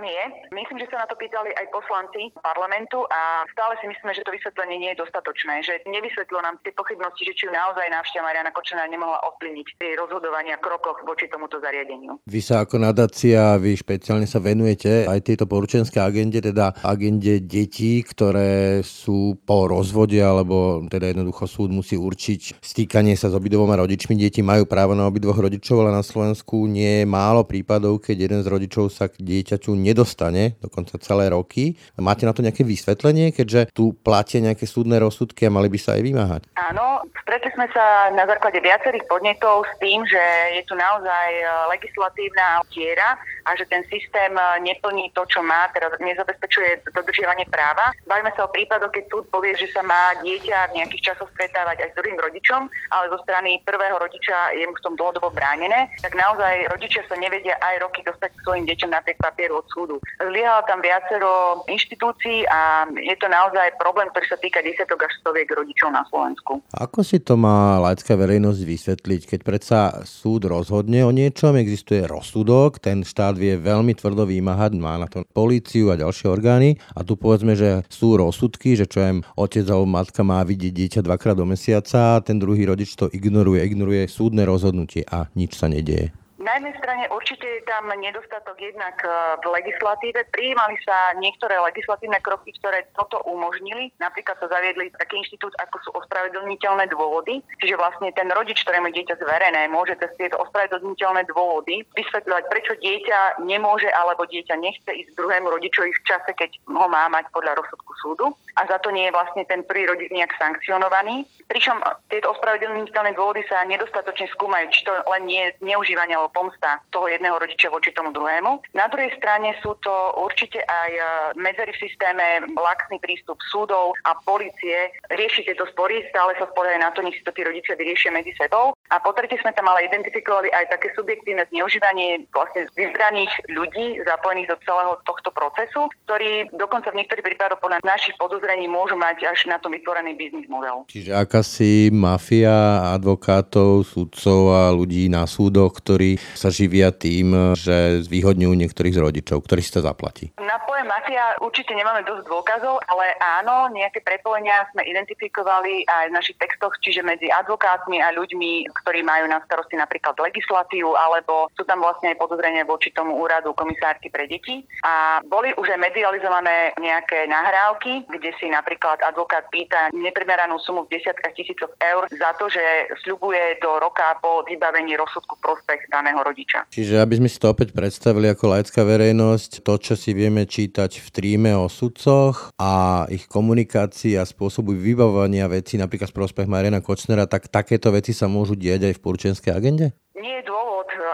tam 0.00 0.08
je. 0.08 0.24
Myslím, 0.60 0.84
že 0.84 0.92
sa 0.92 1.00
na 1.00 1.08
to 1.08 1.16
pýtali 1.16 1.56
aj 1.56 1.72
poslanci 1.72 2.36
parlamentu 2.36 3.00
a 3.08 3.48
stále 3.48 3.80
si 3.80 3.88
myslíme, 3.88 4.12
že 4.12 4.20
to 4.20 4.36
vysvetlenie 4.36 4.76
nie 4.76 4.92
je 4.92 5.00
dostatočné, 5.00 5.64
že 5.64 5.80
nevysvetlilo 5.88 6.44
nám 6.44 6.60
tie 6.60 6.76
pochybnosti, 6.76 7.24
že 7.24 7.32
či 7.32 7.48
naozaj 7.48 7.88
návšteva 7.88 8.28
Mariana 8.28 8.52
Kočana 8.52 8.84
nemohla 8.84 9.24
ovplyvniť 9.24 9.66
tie 9.80 9.96
rozhodovania 9.96 10.60
krokoch 10.60 11.00
voči 11.08 11.32
tomuto 11.32 11.64
zariadeniu. 11.64 12.20
Vy 12.28 12.40
sa 12.44 12.68
ako 12.68 12.76
nadácia, 12.76 13.56
vy 13.56 13.72
špeciálne 13.72 14.28
sa 14.28 14.36
venujete 14.36 15.08
aj 15.08 15.32
tejto 15.32 15.48
poručenskej 15.48 16.04
agende, 16.04 16.44
teda 16.44 16.76
agende 16.84 17.40
detí, 17.40 18.04
ktoré 18.04 18.84
sú 18.84 19.40
po 19.40 19.64
rozvode, 19.64 20.20
alebo 20.20 20.84
teda 20.92 21.16
jednoducho 21.16 21.48
súd 21.48 21.72
musí 21.72 21.96
určiť 21.96 22.60
stýkanie 22.60 23.16
sa 23.16 23.32
s 23.32 23.34
obidvoma 23.34 23.80
rodičmi. 23.80 24.12
Deti 24.12 24.44
majú 24.44 24.68
právo 24.68 24.92
na 24.92 25.08
obidvoch 25.08 25.40
rodičov, 25.40 25.88
ale 25.88 25.96
na 25.96 26.04
Slovensku 26.04 26.68
nie 26.68 27.00
je 27.00 27.08
málo 27.08 27.48
prípadov, 27.48 28.04
keď 28.04 28.16
jeden 28.28 28.40
z 28.44 28.50
rodičov 28.52 28.92
sa 28.92 29.08
k 29.08 29.16
dieťaťu 29.24 29.72
nedostane 29.72 30.49
dokonca 30.58 30.98
celé 30.98 31.30
roky. 31.30 31.78
Máte 32.00 32.26
na 32.26 32.34
to 32.34 32.42
nejaké 32.42 32.66
vysvetlenie, 32.66 33.30
keďže 33.30 33.70
tu 33.70 33.94
platia 33.94 34.42
nejaké 34.42 34.66
súdne 34.66 34.98
rozsudky 34.98 35.46
a 35.46 35.54
mali 35.54 35.70
by 35.70 35.78
sa 35.78 35.94
aj 35.94 36.02
vymáhať? 36.02 36.42
Áno, 36.58 37.06
stretli 37.22 37.50
sme 37.54 37.70
sa 37.70 38.10
na 38.10 38.26
základe 38.26 38.58
viacerých 38.58 39.06
podnetov 39.06 39.62
s 39.68 39.72
tým, 39.78 40.02
že 40.08 40.22
je 40.58 40.62
tu 40.66 40.74
naozaj 40.74 41.28
e, 41.38 41.44
legislatívna 41.70 42.64
diera 42.74 43.14
a 43.46 43.50
že 43.54 43.66
ten 43.70 43.86
systém 43.86 44.34
e, 44.34 44.42
neplní 44.66 45.14
to, 45.14 45.22
čo 45.30 45.38
má, 45.44 45.70
teda 45.70 45.94
nezabezpečuje 46.02 46.90
dodržiavanie 46.90 47.46
práva. 47.46 47.94
Bavíme 48.10 48.34
sa 48.34 48.46
o 48.46 48.52
prípadoch, 48.52 48.90
keď 48.90 49.04
súd 49.10 49.24
povie, 49.30 49.54
že 49.54 49.70
sa 49.70 49.86
má 49.86 50.18
dieťa 50.22 50.74
v 50.74 50.82
nejakých 50.82 51.12
časoch 51.12 51.30
stretávať 51.34 51.86
aj 51.86 51.88
s 51.94 51.98
druhým 52.02 52.18
rodičom, 52.18 52.66
ale 52.90 53.04
zo 53.14 53.18
strany 53.22 53.62
prvého 53.62 53.96
rodiča 53.98 54.56
je 54.58 54.64
mu 54.66 54.74
v 54.74 54.84
tom 54.84 54.94
dlhodobo 54.98 55.30
bránené, 55.30 55.86
tak 56.02 56.18
naozaj 56.18 56.70
rodičia 56.72 57.06
sa 57.06 57.14
nevedia 57.14 57.54
aj 57.60 57.84
roky 57.84 58.00
dostať 58.02 58.30
svojim 58.42 58.64
deťom 58.66 58.90
napriek 58.90 59.18
papieru 59.22 59.62
od 59.62 59.66
súdu. 59.70 59.96
Zlyhala 60.30 60.62
tam 60.62 60.78
viacero 60.78 61.66
inštitúcií 61.66 62.46
a 62.46 62.86
je 62.94 63.16
to 63.18 63.26
naozaj 63.26 63.74
problém, 63.82 64.06
ktorý 64.14 64.26
sa 64.30 64.38
týka 64.38 64.62
desiatok 64.62 65.10
až 65.10 65.18
stoviek 65.18 65.50
rodičov 65.50 65.90
na 65.90 66.06
Slovensku. 66.06 66.62
Ako 66.70 67.02
si 67.02 67.18
to 67.18 67.34
má 67.34 67.82
laická 67.82 68.14
verejnosť 68.14 68.62
vysvetliť, 68.62 69.22
keď 69.26 69.40
predsa 69.42 69.80
súd 70.06 70.46
rozhodne 70.46 71.02
o 71.02 71.10
niečom, 71.10 71.58
existuje 71.58 72.06
rozsudok, 72.06 72.78
ten 72.78 73.02
štát 73.02 73.34
vie 73.34 73.58
veľmi 73.58 73.98
tvrdo 73.98 74.22
vymáhať, 74.30 74.78
má 74.78 75.02
na 75.02 75.10
to 75.10 75.26
políciu 75.34 75.90
a 75.90 75.98
ďalšie 75.98 76.30
orgány 76.30 76.78
a 76.94 77.02
tu 77.02 77.18
povedzme, 77.18 77.58
že 77.58 77.82
sú 77.90 78.14
rozsudky, 78.14 78.78
že 78.78 78.86
čo 78.86 79.02
im 79.02 79.26
otec 79.34 79.66
alebo 79.66 79.90
matka 79.90 80.22
má 80.22 80.46
vidieť 80.46 80.70
dieťa 80.70 81.00
dvakrát 81.02 81.34
do 81.34 81.42
mesiaca, 81.42 82.22
ten 82.22 82.38
druhý 82.38 82.70
rodič 82.70 82.94
to 82.94 83.10
ignoruje, 83.10 83.66
ignoruje 83.66 84.06
súdne 84.06 84.46
rozhodnutie 84.46 85.02
a 85.10 85.26
nič 85.34 85.58
sa 85.58 85.66
nedieje. 85.66 86.14
Na 86.40 86.56
jednej 86.56 86.72
strane 86.80 87.04
určite 87.12 87.44
je 87.44 87.60
tam 87.68 87.92
nedostatok 88.00 88.56
jednak 88.56 88.96
e, 89.04 89.12
v 89.44 89.46
legislatíve. 89.60 90.24
Prijímali 90.32 90.72
sa 90.88 91.12
niektoré 91.20 91.60
legislatívne 91.60 92.16
kroky, 92.24 92.56
ktoré 92.56 92.88
toto 92.96 93.20
umožnili. 93.28 93.92
Napríklad 94.00 94.40
sa 94.40 94.48
zaviedli 94.48 94.88
taký 94.96 95.20
inštitút, 95.20 95.52
ako 95.60 95.76
sú 95.84 95.90
ospravedlniteľné 96.00 96.88
dôvody. 96.96 97.44
Čiže 97.60 97.76
vlastne 97.76 98.08
ten 98.16 98.32
rodič, 98.32 98.64
ktorému 98.64 98.88
dieťa 98.88 99.20
zverené, 99.20 99.68
môže 99.68 100.00
cez 100.00 100.16
tieto 100.16 100.40
ospravedlniteľné 100.40 101.28
dôvody 101.28 101.84
vysvetľovať, 101.92 102.44
prečo 102.48 102.72
dieťa 102.80 103.44
nemôže 103.44 103.92
alebo 103.92 104.24
dieťa 104.24 104.56
nechce 104.64 104.88
ísť 104.88 105.20
druhému 105.20 105.44
rodičovi 105.44 105.92
v 105.92 106.04
čase, 106.08 106.32
keď 106.32 106.56
ho 106.72 106.88
má 106.88 107.04
mať 107.12 107.28
podľa 107.36 107.60
rozsudku 107.60 107.92
súdu. 108.00 108.32
A 108.56 108.64
za 108.64 108.80
to 108.80 108.88
nie 108.88 109.12
je 109.12 109.12
vlastne 109.12 109.44
ten 109.44 109.60
prvý 109.60 109.84
rodič 109.84 110.08
nejak 110.08 110.32
sankcionovaný. 110.40 111.28
Pričom 111.52 111.84
tieto 112.08 112.32
ospravedlniteľné 112.32 113.12
dôvody 113.12 113.44
sa 113.44 113.60
nedostatočne 113.68 114.32
skúmajú, 114.32 114.72
či 114.72 114.88
to 114.88 114.92
len 115.04 115.28
nie 115.28 115.44
je 115.44 115.60
zneužívanie 115.60 116.16
pomsta 116.30 116.82
toho 116.90 117.06
jedného 117.10 117.36
rodiča 117.36 117.70
voči 117.70 117.94
tomu 117.94 118.14
druhému. 118.14 118.74
Na 118.74 118.86
druhej 118.86 119.12
strane 119.18 119.54
sú 119.62 119.76
to 119.82 119.92
určite 120.18 120.62
aj 120.62 120.90
e, 120.90 121.02
medzery 121.38 121.74
v 121.74 121.82
systéme, 121.82 122.46
laxný 122.54 123.02
prístup 123.02 123.38
súdov 123.50 123.94
a 124.06 124.14
policie 124.22 124.94
riešiť 125.10 125.52
tieto 125.52 125.66
spory, 125.70 126.06
stále 126.10 126.34
sa 126.38 126.46
spodajú 126.50 126.78
na 126.78 126.90
to, 126.94 127.02
nech 127.02 127.16
si 127.18 127.26
to 127.26 127.34
tí 127.34 127.42
rodičia 127.42 127.74
vyriešia 127.74 128.14
medzi 128.14 128.30
sebou. 128.38 128.76
A 128.90 128.98
po 128.98 129.14
tretie 129.14 129.38
sme 129.38 129.54
tam 129.54 129.70
ale 129.70 129.86
identifikovali 129.86 130.50
aj 130.50 130.74
také 130.74 130.90
subjektívne 130.94 131.46
zneužívanie 131.50 132.26
vlastne 132.34 132.66
vybraných 132.74 133.30
ľudí 133.50 134.02
zapojených 134.02 134.50
do 134.50 134.56
celého 134.66 134.92
tohto 135.06 135.30
procesu, 135.34 135.90
ktorí 136.06 136.50
dokonca 136.54 136.90
v 136.90 137.02
niektorých 137.02 137.26
prípadoch 137.26 137.62
podľa 137.62 137.82
našich 137.86 138.14
podozrení 138.18 138.68
môžu 138.68 138.98
mať 138.98 139.26
až 139.26 139.48
na 139.48 139.56
tom 139.62 139.72
vytvorený 139.72 140.14
biznis 140.18 140.46
model. 140.50 140.84
Čiže 140.90 141.16
akási 141.16 141.88
mafia 141.94 142.92
advokátov, 142.92 143.88
sudcov 143.88 144.40
a 144.52 144.62
ľudí 144.70 145.08
na 145.08 145.24
súdoch, 145.24 145.80
ktorí 145.80 146.19
sa 146.34 146.48
živia 146.48 146.90
tým, 146.90 147.54
že 147.56 148.02
zvýhodňujú 148.06 148.52
niektorých 148.52 148.96
z 148.96 149.00
rodičov, 149.00 149.46
ktorí 149.46 149.60
si 149.62 149.74
to 149.74 149.84
zaplatí? 149.84 150.34
Na 150.42 150.58
pojem 150.66 150.90
mafia 150.90 151.38
určite 151.38 151.76
nemáme 151.78 152.02
dosť 152.02 152.26
dôkazov, 152.26 152.82
ale 152.90 153.14
áno, 153.20 153.70
nejaké 153.70 154.02
prepojenia 154.02 154.66
sme 154.74 154.82
identifikovali 154.82 155.86
aj 155.86 156.10
v 156.10 156.16
našich 156.16 156.36
textoch, 156.42 156.74
čiže 156.82 157.06
medzi 157.06 157.30
advokátmi 157.30 158.02
a 158.02 158.10
ľuďmi, 158.10 158.66
ktorí 158.82 159.06
majú 159.06 159.30
na 159.30 159.38
starosti 159.46 159.78
napríklad 159.78 160.18
legislatívu, 160.18 160.90
alebo 160.98 161.46
sú 161.54 161.62
tam 161.62 161.84
vlastne 161.84 162.10
aj 162.10 162.18
podozrenia 162.18 162.66
voči 162.66 162.90
tomu 162.90 163.14
úradu 163.20 163.54
komisárky 163.54 164.10
pre 164.10 164.26
deti. 164.26 164.66
A 164.82 165.22
boli 165.22 165.54
už 165.54 165.70
aj 165.70 165.78
medializované 165.78 166.74
nejaké 166.82 167.30
nahrávky, 167.30 168.10
kde 168.10 168.34
si 168.42 168.50
napríklad 168.50 168.98
advokát 169.06 169.46
pýta 169.54 169.94
neprimeranú 169.94 170.58
sumu 170.58 170.90
v 170.90 170.98
desiatkách 170.98 171.38
tisícoch 171.38 171.70
eur 171.78 172.10
za 172.10 172.34
to, 172.34 172.50
že 172.50 172.90
sľubuje 173.06 173.62
do 173.62 173.78
roka 173.78 174.18
po 174.18 174.42
vybavení 174.50 174.98
rozsudku 174.98 175.38
prospech 175.38 175.86
daného 175.94 176.09
rodiča. 176.18 176.66
Čiže 176.66 176.98
aby 176.98 177.22
sme 177.22 177.28
si 177.30 177.38
to 177.38 177.54
opäť 177.54 177.70
predstavili 177.70 178.26
ako 178.26 178.58
laická 178.58 178.82
verejnosť, 178.82 179.62
to, 179.62 179.74
čo 179.78 179.94
si 179.94 180.10
vieme 180.10 180.42
čítať 180.48 180.98
v 180.98 181.08
tríme 181.14 181.54
o 181.54 181.70
sudcoch 181.70 182.50
a 182.58 183.04
ich 183.06 183.30
komunikácii 183.30 184.18
a 184.18 184.26
spôsobu 184.26 184.74
vybavovania 184.74 185.46
vecí, 185.46 185.78
napríklad 185.78 186.10
z 186.10 186.16
prospech 186.18 186.50
Mariana 186.50 186.82
Kočnera, 186.82 187.30
tak 187.30 187.46
takéto 187.46 187.94
veci 187.94 188.10
sa 188.10 188.26
môžu 188.26 188.58
diať 188.58 188.90
aj 188.90 188.94
v 188.98 189.02
purčenskej 189.02 189.52
agende? 189.54 189.94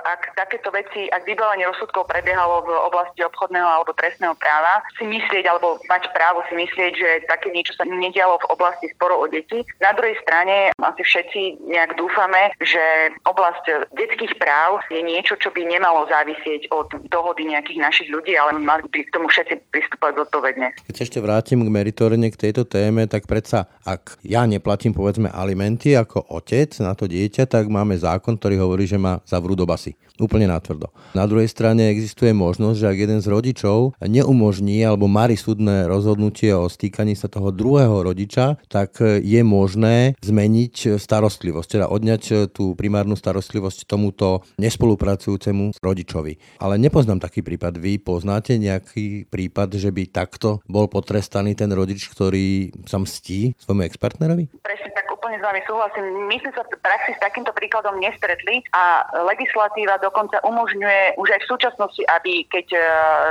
Ak 0.05 0.35
takéto 0.35 0.75
veci, 0.75 1.07
ak 1.09 1.22
vybavenie 1.25 1.66
rozsudkov 1.70 2.11
prebiehalo 2.11 2.66
v 2.66 2.70
oblasti 2.90 3.22
obchodného 3.22 3.66
alebo 3.66 3.94
trestného 3.94 4.35
práva, 4.35 4.83
si 4.99 5.07
myslieť 5.07 5.46
alebo 5.46 5.79
mať 5.87 6.11
právo 6.11 6.42
si 6.51 6.59
myslieť, 6.59 6.92
že 6.96 7.11
také 7.31 7.55
niečo 7.55 7.75
sa 7.79 7.87
nedialo 7.87 8.38
v 8.42 8.51
oblasti 8.51 8.90
sporov 8.94 9.22
o 9.22 9.27
deti. 9.31 9.62
Na 9.79 9.94
druhej 9.94 10.18
strane 10.22 10.75
asi 10.83 11.03
všetci 11.03 11.70
nejak 11.70 11.94
dúfame, 11.94 12.51
že 12.59 13.14
oblasť 13.27 13.94
detských 13.94 14.35
práv 14.42 14.83
je 14.90 15.03
niečo, 15.03 15.38
čo 15.38 15.55
by 15.55 15.62
nemalo 15.62 16.09
závisieť 16.11 16.70
od 16.75 16.90
dohody 17.07 17.46
nejakých 17.46 17.79
našich 17.83 18.09
ľudí, 18.11 18.35
ale 18.35 18.59
mali 18.59 18.83
by 18.90 19.07
k 19.07 19.14
tomu 19.14 19.31
všetci 19.31 19.70
pristúpať 19.70 20.18
zodpovedne. 20.27 20.75
Keď 20.90 20.96
ešte 21.03 21.18
vrátim 21.22 21.62
k 21.62 21.70
meritorne 21.70 22.29
k 22.33 22.51
tejto 22.51 22.66
téme, 22.66 23.07
tak 23.07 23.31
predsa, 23.31 23.70
ak 23.87 24.18
ja 24.27 24.42
neplatím 24.49 24.96
povedzme 24.96 25.31
alimenty 25.31 25.94
ako 25.94 26.27
otec 26.33 26.72
na 26.83 26.96
to 26.96 27.07
dieťa, 27.07 27.46
tak 27.46 27.68
máme 27.70 27.94
zákon, 27.99 28.38
ktorý 28.38 28.59
hovorí, 28.62 28.88
že 28.88 28.99
ma 28.99 29.20
zavrú 29.29 29.55
do 29.55 29.68
basy. 29.77 29.93
Úplne 30.17 30.49
natvrdo. 30.49 30.89
Na 31.12 31.29
druhej 31.29 31.45
strane 31.53 31.93
existuje 31.93 32.33
možnosť, 32.33 32.77
že 32.81 32.89
ak 32.89 32.97
jeden 32.97 33.21
z 33.21 33.29
rodičov 33.29 34.01
neumožní 34.01 34.81
alebo 34.81 35.05
marí 35.05 35.37
súdne 35.37 35.85
rozhodnutie 35.85 36.57
o 36.57 36.73
stýkaní 36.73 37.12
sa 37.12 37.29
toho 37.29 37.53
druhého 37.53 38.01
rodiča, 38.01 38.57
tak 38.73 38.97
je 39.05 39.41
možné 39.45 40.17
zmeniť 40.25 40.97
starostlivosť, 40.97 41.69
teda 41.69 41.87
odňať 41.93 42.49
tú 42.57 42.73
primárnu 42.73 43.12
starostlivosť 43.12 43.85
tomuto 43.85 44.41
nespolupracujúcemu 44.57 45.77
rodičovi. 45.85 46.65
Ale 46.65 46.81
nepoznám 46.81 47.21
taký 47.21 47.45
prípad. 47.45 47.77
Vy 47.77 48.01
poznáte 48.01 48.57
nejaký 48.57 49.29
prípad, 49.29 49.77
že 49.77 49.93
by 49.93 50.09
takto 50.09 50.65
bol 50.65 50.89
potrestaný 50.89 51.53
ten 51.53 51.69
rodič, 51.77 52.09
ktorý 52.09 52.73
sa 52.89 52.97
mstí 52.97 53.53
svojmu 53.61 53.85
expartnerovi? 53.85 54.49
Presne 54.65 54.89
tak 54.97 55.06
úplne 55.27 55.43
s 55.43 55.49
vami 55.51 55.61
súhlasím. 55.67 56.07
My 56.31 56.39
sme 56.39 56.55
sa 56.55 56.62
v 56.62 56.79
praxi 56.79 57.11
s 57.11 57.19
takýmto 57.19 57.51
príkladom 57.51 57.99
nestretli 57.99 58.62
a 58.71 59.03
legislatíva 59.27 59.99
dokonca 59.99 60.39
umožňuje 60.47 61.19
už 61.19 61.29
aj 61.35 61.41
v 61.43 61.51
súčasnosti, 61.51 62.03
aby 62.15 62.47
keď 62.47 62.67
e, 62.71 62.81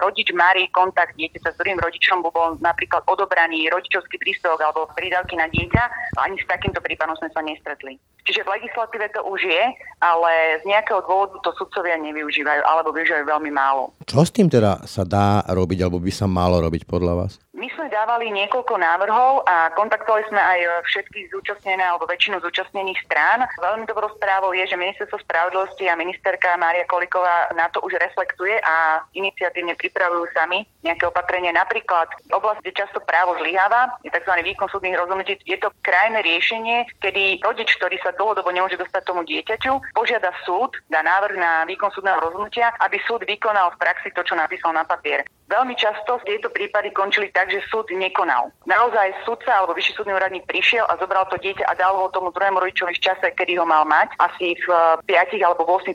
rodič 0.04 0.36
marí 0.36 0.68
kontakt 0.76 1.16
dieťaťa 1.16 1.56
s 1.56 1.60
druhým 1.64 1.80
rodičom, 1.80 2.20
bol 2.20 2.60
napríklad 2.60 3.08
odobraný 3.08 3.72
rodičovský 3.72 4.20
príspevok 4.20 4.60
alebo 4.60 4.92
prídavky 4.92 5.40
na 5.40 5.48
dieťa, 5.48 5.84
ani 6.20 6.36
s 6.36 6.44
takýmto 6.52 6.84
prípadom 6.84 7.16
sme 7.16 7.32
sa 7.32 7.40
nestretli. 7.40 7.96
Čiže 8.28 8.44
v 8.44 8.52
legislatíve 8.60 9.08
to 9.16 9.24
už 9.24 9.40
je, 9.40 9.64
ale 10.04 10.60
z 10.60 10.64
nejakého 10.68 11.00
dôvodu 11.08 11.40
to 11.48 11.56
sudcovia 11.56 11.96
nevyužívajú 11.96 12.60
alebo 12.60 12.92
využívajú 12.92 13.24
veľmi 13.24 13.56
málo. 13.56 13.96
Čo 14.04 14.28
s 14.28 14.36
tým 14.36 14.52
teda 14.52 14.84
sa 14.84 15.08
dá 15.08 15.48
robiť 15.48 15.80
alebo 15.80 16.04
by 16.04 16.12
sa 16.12 16.28
malo 16.28 16.60
robiť 16.60 16.84
podľa 16.90 17.14
vás? 17.24 17.40
My 17.56 17.72
sme 17.72 17.88
dávali 17.88 18.36
niekoľko 18.36 18.76
návrhov 18.76 19.48
a 19.48 19.72
kontaktovali 19.80 20.28
sme 20.28 20.44
aj 20.44 20.84
všetkých 20.92 21.32
zúčastnené 21.32 21.88
alebo 21.88 22.04
väčšinu 22.04 22.44
zúčastnených 22.44 23.00
strán. 23.08 23.48
Veľmi 23.64 23.88
dobrou 23.88 24.12
správou 24.12 24.52
je, 24.52 24.68
že 24.68 24.76
Ministerstvo 24.76 25.24
spravodlivosti 25.24 25.88
a 25.88 25.96
ministerka 25.96 26.60
Mária 26.60 26.84
Koliková 26.84 27.48
na 27.56 27.72
to 27.72 27.80
už 27.80 27.96
reflektuje 27.96 28.60
a 28.60 29.08
iniciatívne 29.16 29.72
pripravujú 29.80 30.28
sami 30.36 30.68
nejaké 30.84 31.08
opatrenie. 31.08 31.56
Napríklad 31.56 32.12
v 32.28 32.36
oblasti, 32.36 32.60
kde 32.68 32.76
často 32.76 33.00
právo 33.00 33.40
zlyháva, 33.40 34.04
je 34.04 34.12
tzv. 34.12 34.36
výkon 34.36 34.68
súdnych 34.68 35.00
rozhodnutí, 35.00 35.40
je 35.48 35.56
to 35.56 35.72
krajné 35.80 36.28
riešenie, 36.28 36.84
kedy 37.00 37.40
rodič, 37.40 37.72
ktorý 37.80 37.96
sa 38.04 38.12
dlhodobo 38.20 38.52
nemôže 38.52 38.76
dostať 38.76 39.02
tomu 39.08 39.24
dieťaťu, 39.24 39.96
požiada 39.96 40.36
súd, 40.44 40.76
dá 40.92 41.00
návrh 41.00 41.40
na 41.40 41.64
výkon 41.64 41.88
súdneho 41.96 42.20
rozhodnutia, 42.20 42.76
aby 42.84 43.00
súd 43.08 43.24
vykonal 43.24 43.72
v 43.72 43.80
praxi 43.80 44.12
to, 44.12 44.28
čo 44.28 44.36
napísal 44.36 44.76
na 44.76 44.84
papier. 44.84 45.24
Veľmi 45.46 45.78
často 45.78 46.18
tieto 46.26 46.50
prípady 46.50 46.90
končili 46.90 47.30
tak, 47.30 47.45
že 47.52 47.62
súd 47.70 47.90
nekonal. 47.94 48.52
Naozaj 48.66 49.26
súdca 49.26 49.52
alebo 49.52 49.76
vyšší 49.78 49.94
súdny 49.98 50.14
úradník 50.16 50.46
prišiel 50.50 50.86
a 50.88 50.98
zobral 50.98 51.28
to 51.30 51.38
dieťa 51.40 51.66
a 51.68 51.78
dal 51.78 51.96
ho 51.98 52.08
tomu 52.10 52.32
druhému 52.32 52.62
rodičovi 52.62 52.96
v 52.98 53.04
čase, 53.04 53.28
kedy 53.36 53.60
ho 53.60 53.66
mal 53.66 53.84
mať, 53.86 54.16
asi 54.22 54.58
v 54.64 54.68
5 55.06 55.12
eh, 55.12 55.44
alebo 55.44 55.68
8 55.68 55.94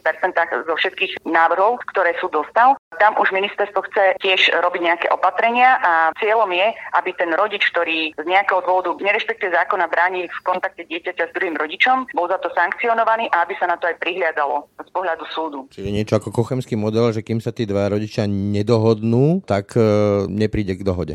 zo 0.67 0.75
všetkých 0.77 1.27
návrhov, 1.27 1.83
ktoré 1.91 2.15
súd 2.19 2.37
dostal. 2.37 2.77
Tam 2.99 3.17
už 3.17 3.33
ministerstvo 3.33 3.81
chce 3.91 4.21
tiež 4.21 4.53
robiť 4.61 4.83
nejaké 4.83 5.07
opatrenia 5.09 5.81
a 5.81 5.93
cieľom 6.21 6.53
je, 6.53 6.69
aby 6.95 7.11
ten 7.17 7.33
rodič, 7.33 7.65
ktorý 7.73 8.13
z 8.13 8.27
nejakého 8.29 8.61
dôvodu 8.63 8.93
nerešpektuje 9.01 9.57
zákona 9.57 9.89
bráni 9.89 10.29
v 10.29 10.39
kontakte 10.45 10.85
dieťaťa 10.85 11.31
s 11.31 11.35
druhým 11.35 11.57
rodičom, 11.57 12.13
bol 12.13 12.29
za 12.29 12.37
to 12.39 12.53
sankcionovaný 12.53 13.33
a 13.33 13.49
aby 13.49 13.57
sa 13.57 13.67
na 13.67 13.81
to 13.81 13.89
aj 13.89 13.97
prihliadalo 13.97 14.69
z 14.77 14.91
pohľadu 14.93 15.25
súdu. 15.33 15.59
Čiže 15.73 15.91
niečo 15.91 16.15
ako 16.21 16.35
kochemský 16.35 16.77
model, 16.77 17.11
že 17.17 17.25
kým 17.25 17.41
sa 17.41 17.55
tí 17.55 17.65
dva 17.65 17.89
rodičia 17.89 18.29
nedohodnú, 18.29 19.43
tak 19.49 19.75
e, 19.75 20.27
nepríde 20.29 20.77
k 20.77 20.85
dohode. 20.85 21.15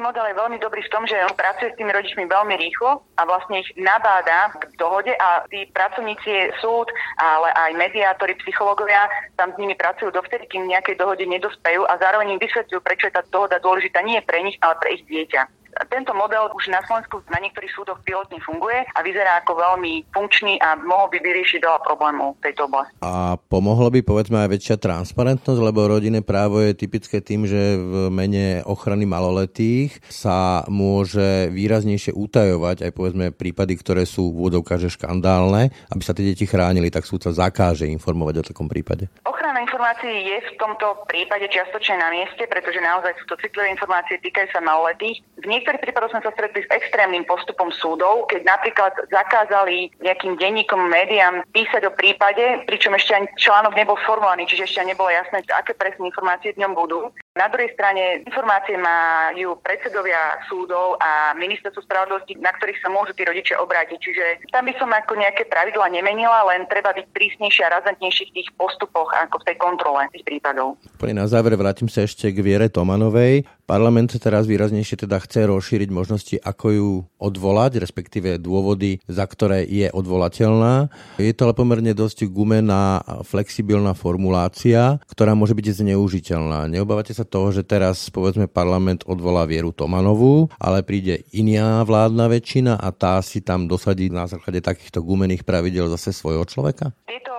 model 0.00 0.26
je 0.26 0.40
veľmi 0.40 0.58
dobrý 0.58 0.80
v 0.82 0.92
tom, 0.92 1.04
že 1.04 1.20
on 1.20 1.36
pracuje 1.36 1.70
s 1.70 1.78
tými 1.78 1.92
rodičmi 1.92 2.24
veľmi 2.26 2.56
rýchlo 2.56 3.04
a 3.20 3.22
vlastne 3.28 3.60
ich 3.60 3.70
nabáda 3.76 4.56
k 4.56 4.72
dohode 4.80 5.12
a 5.14 5.44
tí 5.52 5.68
pracovníci 5.70 6.56
súd, 6.58 6.88
ale 7.20 7.52
aj 7.52 7.76
mediátori, 7.76 8.34
psychológovia 8.40 9.06
tam 9.36 9.52
s 9.52 9.60
nimi 9.60 9.76
pracujú 9.76 10.08
dovtedy, 10.10 10.48
kým 10.48 10.66
nejakej 10.66 10.96
dohode 10.96 11.22
nedospejú 11.28 11.84
a 11.86 12.00
zároveň 12.00 12.34
im 12.34 12.42
vysvetľujú, 12.42 12.80
prečo 12.80 13.12
je 13.12 13.16
tá 13.16 13.22
dohoda 13.28 13.60
dôležitá 13.60 14.00
nie 14.00 14.18
pre 14.24 14.40
nich, 14.40 14.56
ale 14.64 14.74
pre 14.80 14.96
ich 14.96 15.04
dieťa. 15.06 15.60
Tento 15.86 16.10
model 16.10 16.50
už 16.50 16.66
na 16.66 16.82
Slovensku 16.82 17.22
na 17.30 17.38
niektorých 17.38 17.70
súdoch 17.70 18.02
pilotne 18.02 18.42
funguje 18.42 18.82
a 18.90 18.98
vyzerá 19.06 19.38
ako 19.42 19.54
veľmi 19.54 20.10
funkčný 20.10 20.58
a 20.58 20.74
mohol 20.74 21.06
by 21.14 21.22
vyriešiť 21.22 21.62
veľa 21.62 21.80
problémov 21.86 22.34
v 22.42 22.50
tejto 22.50 22.66
oblasti. 22.66 22.98
A 23.06 23.38
pomohlo 23.38 23.86
by 23.86 24.02
povedzme 24.02 24.42
aj 24.42 24.50
väčšia 24.50 24.76
transparentnosť, 24.82 25.60
lebo 25.62 25.86
rodinné 25.86 26.26
právo 26.26 26.58
je 26.58 26.74
typické 26.74 27.22
tým, 27.22 27.46
že 27.46 27.78
v 27.78 28.10
mene 28.10 28.66
ochrany 28.66 29.06
maloletých 29.06 29.89
sa 30.10 30.66
môže 30.66 31.48
výraznejšie 31.54 32.12
utajovať 32.14 32.86
aj 32.88 32.92
povedzme 32.92 33.26
prípady, 33.30 33.78
ktoré 33.78 34.02
sú 34.04 34.34
v 34.34 34.46
úvodovkách 34.46 34.90
škandálne, 34.90 35.70
aby 35.92 36.02
sa 36.02 36.12
tie 36.16 36.26
deti 36.26 36.44
chránili, 36.44 36.90
tak 36.90 37.06
súd 37.06 37.22
sa 37.22 37.32
zakáže 37.32 37.86
informovať 37.86 38.34
o 38.42 38.46
takom 38.52 38.66
prípade. 38.66 39.06
Ochrana 39.24 39.62
informácií 39.62 40.26
je 40.26 40.38
v 40.50 40.52
tomto 40.58 41.06
prípade 41.06 41.46
čiastočne 41.48 42.00
na 42.00 42.10
mieste, 42.10 42.44
pretože 42.50 42.82
naozaj 42.82 43.14
sú 43.22 43.24
to 43.30 43.40
citlivé 43.40 43.70
informácie, 43.70 44.18
týkajú 44.18 44.48
sa 44.50 44.60
maloletých. 44.60 45.22
V 45.40 45.46
niektorých 45.46 45.80
prípadoch 45.80 46.12
sme 46.12 46.24
sa 46.24 46.34
stretli 46.34 46.66
s 46.66 46.72
extrémnym 46.74 47.24
postupom 47.24 47.72
súdov, 47.72 48.28
keď 48.28 48.44
napríklad 48.44 48.92
zakázali 49.08 49.94
nejakým 50.04 50.36
denníkom, 50.36 50.90
médiám 50.90 51.46
písať 51.54 51.88
o 51.88 51.96
prípade, 51.96 52.66
pričom 52.68 52.92
ešte 52.96 53.16
ani 53.16 53.28
článok 53.40 53.72
nebol 53.76 53.96
formovaný, 54.04 54.44
čiže 54.50 54.66
ešte 54.68 54.84
nebolo 54.84 55.08
jasné, 55.08 55.42
aké 55.48 55.72
presné 55.76 56.08
informácie 56.08 56.52
v 56.52 56.60
ňom 56.66 56.72
budú. 56.76 57.00
Na 57.38 57.46
druhej 57.46 57.70
strane 57.78 58.26
informácie 58.26 58.74
majú 58.74 59.54
predsedovia 59.62 60.42
súdov 60.50 60.98
a 60.98 61.30
ministerstvo 61.38 61.78
spravodlivosti, 61.86 62.34
na 62.42 62.50
ktorých 62.50 62.82
sa 62.82 62.90
môžu 62.90 63.14
tí 63.14 63.22
rodičia 63.22 63.62
obrátiť. 63.62 63.98
Čiže 64.02 64.24
tam 64.50 64.66
by 64.66 64.74
som 64.74 64.90
ako 64.90 65.14
nejaké 65.14 65.46
pravidla 65.46 65.94
nemenila, 65.94 66.42
len 66.50 66.66
treba 66.66 66.90
byť 66.90 67.06
prísnejšie 67.14 67.62
a 67.70 67.78
razantnejší 67.78 68.34
v 68.34 68.42
tých 68.42 68.50
postupoch 68.58 69.14
ako 69.14 69.46
v 69.46 69.46
tej 69.46 69.56
kontrole 69.62 70.10
tých 70.10 70.26
prípadov. 70.26 70.74
na 71.14 71.30
záver 71.30 71.54
vrátim 71.54 71.86
sa 71.86 72.02
ešte 72.02 72.34
k 72.34 72.42
Viere 72.42 72.66
Tomanovej. 72.66 73.46
Parlament 73.70 74.10
teraz 74.18 74.50
výraznejšie 74.50 75.06
teda 75.06 75.22
chce 75.22 75.46
rozšíriť 75.46 75.94
možnosti, 75.94 76.34
ako 76.42 76.66
ju 76.74 76.90
odvolať, 77.22 77.78
respektíve 77.78 78.42
dôvody, 78.42 78.98
za 79.06 79.22
ktoré 79.22 79.62
je 79.62 79.86
odvolateľná. 79.94 80.90
Je 81.22 81.30
to 81.30 81.46
ale 81.46 81.54
pomerne 81.54 81.94
dosť 81.94 82.26
gumená, 82.26 82.98
flexibilná 83.22 83.94
formulácia, 83.94 84.98
ktorá 85.06 85.38
môže 85.38 85.54
byť 85.54 85.86
zneužiteľná. 85.86 86.66
Neobávate 86.66 87.14
sa 87.14 87.22
toho, 87.22 87.54
že 87.54 87.62
teraz 87.62 88.10
povedzme 88.10 88.50
parlament 88.50 89.06
odvolá 89.06 89.46
Vieru 89.46 89.70
Tomanovú, 89.70 90.50
ale 90.58 90.82
príde 90.82 91.22
iná 91.30 91.86
vládna 91.86 92.26
väčšina 92.26 92.72
a 92.74 92.90
tá 92.90 93.22
si 93.22 93.38
tam 93.38 93.70
dosadí 93.70 94.10
na 94.10 94.26
základe 94.26 94.66
takýchto 94.66 94.98
gumených 94.98 95.46
pravidel 95.46 95.86
zase 95.94 96.10
svojho 96.10 96.42
človeka? 96.42 96.90
Tieto 97.06 97.30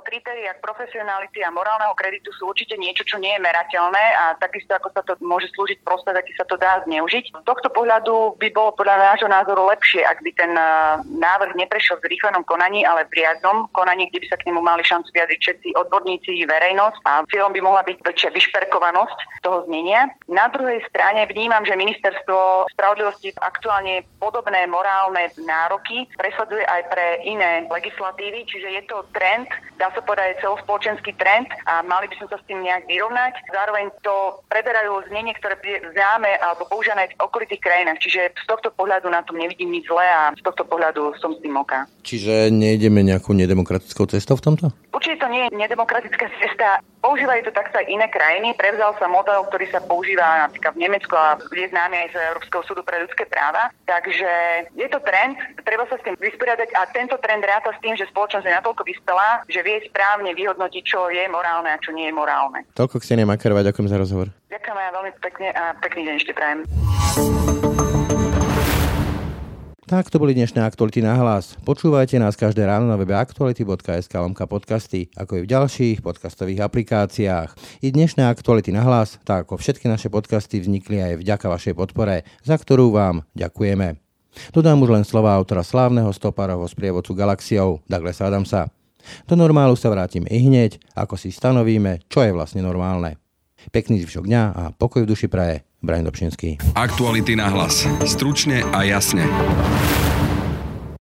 alebo 0.00 0.08
lebo 0.08 0.08
kritéria 0.08 0.56
profesionality 0.64 1.44
a 1.44 1.52
morálneho 1.52 1.92
kreditu 1.92 2.32
sú 2.32 2.48
určite 2.48 2.80
niečo, 2.80 3.04
čo 3.04 3.20
nie 3.20 3.36
je 3.36 3.44
merateľné 3.44 4.04
a 4.16 4.24
takisto 4.40 4.72
ako 4.72 4.88
sa 4.96 5.04
to 5.04 5.12
môže 5.20 5.52
slúžiť 5.52 5.84
prostred, 5.84 6.16
aký 6.16 6.32
sa 6.40 6.48
to 6.48 6.56
dá 6.56 6.80
zneužiť. 6.88 7.36
Z 7.36 7.44
tohto 7.44 7.68
pohľadu 7.68 8.40
by 8.40 8.48
bolo 8.54 8.72
podľa 8.72 9.12
nášho 9.12 9.28
názoru 9.28 9.68
lepšie, 9.68 10.00
ak 10.06 10.24
by 10.24 10.30
ten 10.32 10.52
návrh 11.20 11.52
neprešiel 11.52 12.00
v 12.00 12.08
zrýchlenom 12.08 12.48
konaní, 12.48 12.88
ale 12.88 13.04
v 13.12 13.20
riadnom 13.20 13.68
konaní, 13.76 14.08
kde 14.08 14.24
by 14.24 14.26
sa 14.32 14.38
k 14.40 14.46
nemu 14.48 14.60
mali 14.64 14.80
šancu 14.80 15.12
vyjadriť 15.12 15.40
všetci 15.44 15.68
odborníci, 15.76 16.32
verejnosť 16.48 16.98
a 17.04 17.12
cieľom 17.28 17.52
by 17.52 17.60
mohla 17.60 17.82
byť 17.84 17.98
väčšia 18.00 18.30
vyšperkovanosť 18.32 19.18
toho 19.44 19.68
znenia. 19.68 20.08
Na 20.30 20.48
druhej 20.48 20.80
strane 20.88 21.28
vnímam, 21.28 21.66
že 21.66 21.76
ministerstvo 21.76 22.70
spravodlivosti 22.72 23.36
aktuálne 23.36 24.06
podobné 24.16 24.64
morálne 24.70 25.28
nároky 25.42 26.08
presadzuje 26.16 26.64
aj 26.64 26.82
pre 26.88 27.06
iné 27.26 27.66
legislatívy, 27.68 28.46
čiže 28.46 28.68
je 28.80 28.82
to 28.86 29.04
trend, 29.12 29.50
dá 29.76 29.89
sa 29.92 30.02
povedať 30.04 30.38
celospoločenský 30.40 31.18
trend 31.18 31.50
a 31.66 31.82
mali 31.82 32.06
by 32.06 32.14
sme 32.20 32.28
sa 32.30 32.38
s 32.38 32.46
tým 32.46 32.62
nejak 32.62 32.86
vyrovnať. 32.86 33.34
Zároveň 33.50 33.90
to 34.06 34.40
preberajú 34.46 35.02
znenie, 35.10 35.34
ktoré 35.36 35.58
známe 35.90 36.30
alebo 36.38 36.70
používané 36.70 37.10
v 37.10 37.26
okolitých 37.26 37.60
krajinách, 37.60 37.98
čiže 37.98 38.30
z 38.38 38.44
tohto 38.46 38.70
pohľadu 38.70 39.10
na 39.10 39.26
tom 39.26 39.34
nevidím 39.36 39.74
nič 39.74 39.90
zlé 39.90 40.06
a 40.06 40.30
z 40.38 40.42
tohto 40.46 40.62
pohľadu 40.62 41.18
som 41.18 41.34
s 41.34 41.42
tým 41.42 41.58
oká. 41.58 41.90
Čiže 42.06 42.54
nejdeme 42.54 43.02
nejakou 43.02 43.34
nedemokratickou 43.34 44.06
cestou 44.06 44.38
v 44.38 44.44
tomto? 44.46 44.64
Určite 44.94 45.09
nie 45.30 45.46
je 45.46 45.54
nedemokratická 45.54 46.26
cesta. 46.42 46.82
Používajú 47.00 47.48
to 47.48 47.52
takto 47.54 47.80
aj 47.80 47.86
iné 47.88 48.10
krajiny. 48.12 48.52
Prevzal 48.58 48.92
sa 49.00 49.08
model, 49.08 49.46
ktorý 49.48 49.70
sa 49.72 49.80
používa 49.80 50.44
napríklad 50.44 50.76
v 50.76 50.82
Nemecku 50.84 51.14
a 51.16 51.38
je 51.38 51.70
známy 51.72 51.96
aj 51.96 52.08
z 52.12 52.16
Európskeho 52.34 52.62
súdu 52.66 52.82
pre 52.84 53.00
ľudské 53.00 53.24
práva. 53.24 53.72
Takže 53.88 54.28
je 54.76 54.88
to 54.90 55.00
trend, 55.00 55.38
treba 55.64 55.88
sa 55.88 55.96
s 55.96 56.04
tým 56.04 56.18
vysporiadať 56.20 56.68
a 56.76 56.90
tento 56.92 57.16
trend 57.22 57.46
ráta 57.46 57.72
s 57.72 57.80
tým, 57.80 57.96
že 57.96 58.10
spoločnosť 58.12 58.44
je 58.44 58.58
natoľko 58.58 58.82
vyspelá, 58.84 59.46
že 59.48 59.64
vie 59.64 59.80
správne 59.88 60.34
vyhodnotiť, 60.36 60.82
čo 60.84 61.08
je 61.08 61.24
morálne 61.32 61.72
a 61.72 61.80
čo 61.80 61.94
nie 61.94 62.10
je 62.10 62.14
morálne. 62.14 62.66
Toľko 62.76 63.00
Ksenia 63.00 63.24
Makarová, 63.24 63.64
ďakujem 63.64 63.88
za 63.88 63.96
rozhovor. 63.96 64.28
Ďakujem 64.52 64.76
aj 64.76 64.92
veľmi 64.92 65.12
pekne 65.24 65.48
a 65.54 65.62
pekný 65.80 66.00
deň 66.10 66.14
ešte 66.18 66.32
prajem. 66.34 67.69
Tak 69.90 70.06
to 70.06 70.22
boli 70.22 70.38
dnešné 70.38 70.62
aktuality 70.62 71.02
na 71.02 71.18
hlas. 71.18 71.58
Počúvajte 71.66 72.14
nás 72.22 72.38
každé 72.38 72.62
ráno 72.62 72.86
na 72.86 72.94
webe 72.94 73.10
aktuality.sk 73.10 74.14
lomka 74.22 74.46
podcasty, 74.46 75.10
ako 75.18 75.32
i 75.34 75.40
v 75.42 75.50
ďalších 75.50 75.98
podcastových 75.98 76.62
aplikáciách. 76.62 77.58
I 77.82 77.90
dnešné 77.90 78.22
aktuality 78.22 78.70
na 78.70 78.86
hlas, 78.86 79.18
tak 79.26 79.50
ako 79.50 79.58
všetky 79.58 79.90
naše 79.90 80.06
podcasty, 80.06 80.62
vznikli 80.62 81.02
aj 81.02 81.26
vďaka 81.26 81.42
vašej 81.50 81.74
podpore, 81.74 82.22
za 82.46 82.54
ktorú 82.54 82.94
vám 82.94 83.26
ďakujeme. 83.34 83.98
Dodám 84.54 84.78
už 84.78 84.94
len 84.94 85.02
slova 85.02 85.34
autora 85.34 85.66
slávneho 85.66 86.14
stopárovho 86.14 86.70
sprievodcu 86.70 87.10
Galaxiou, 87.10 87.82
Douglas 87.90 88.22
Adamsa. 88.22 88.70
Do 89.26 89.34
normálu 89.34 89.74
sa 89.74 89.90
vrátime 89.90 90.30
i 90.30 90.38
hneď, 90.38 90.78
ako 90.94 91.18
si 91.18 91.34
stanovíme, 91.34 92.06
čo 92.06 92.22
je 92.22 92.30
vlastne 92.30 92.62
normálne. 92.62 93.18
Pekný 93.74 94.06
zvyšok 94.06 94.22
dňa 94.22 94.42
a 94.54 94.62
pokoj 94.70 95.02
v 95.02 95.10
duši 95.10 95.26
praje 95.26 95.66
Brian 95.80 96.04
Dobšinský. 96.04 96.60
Aktuality 96.76 97.36
na 97.36 97.48
hlas. 97.48 97.88
Stručne 98.04 98.60
a 98.68 98.84
jasne. 98.84 99.24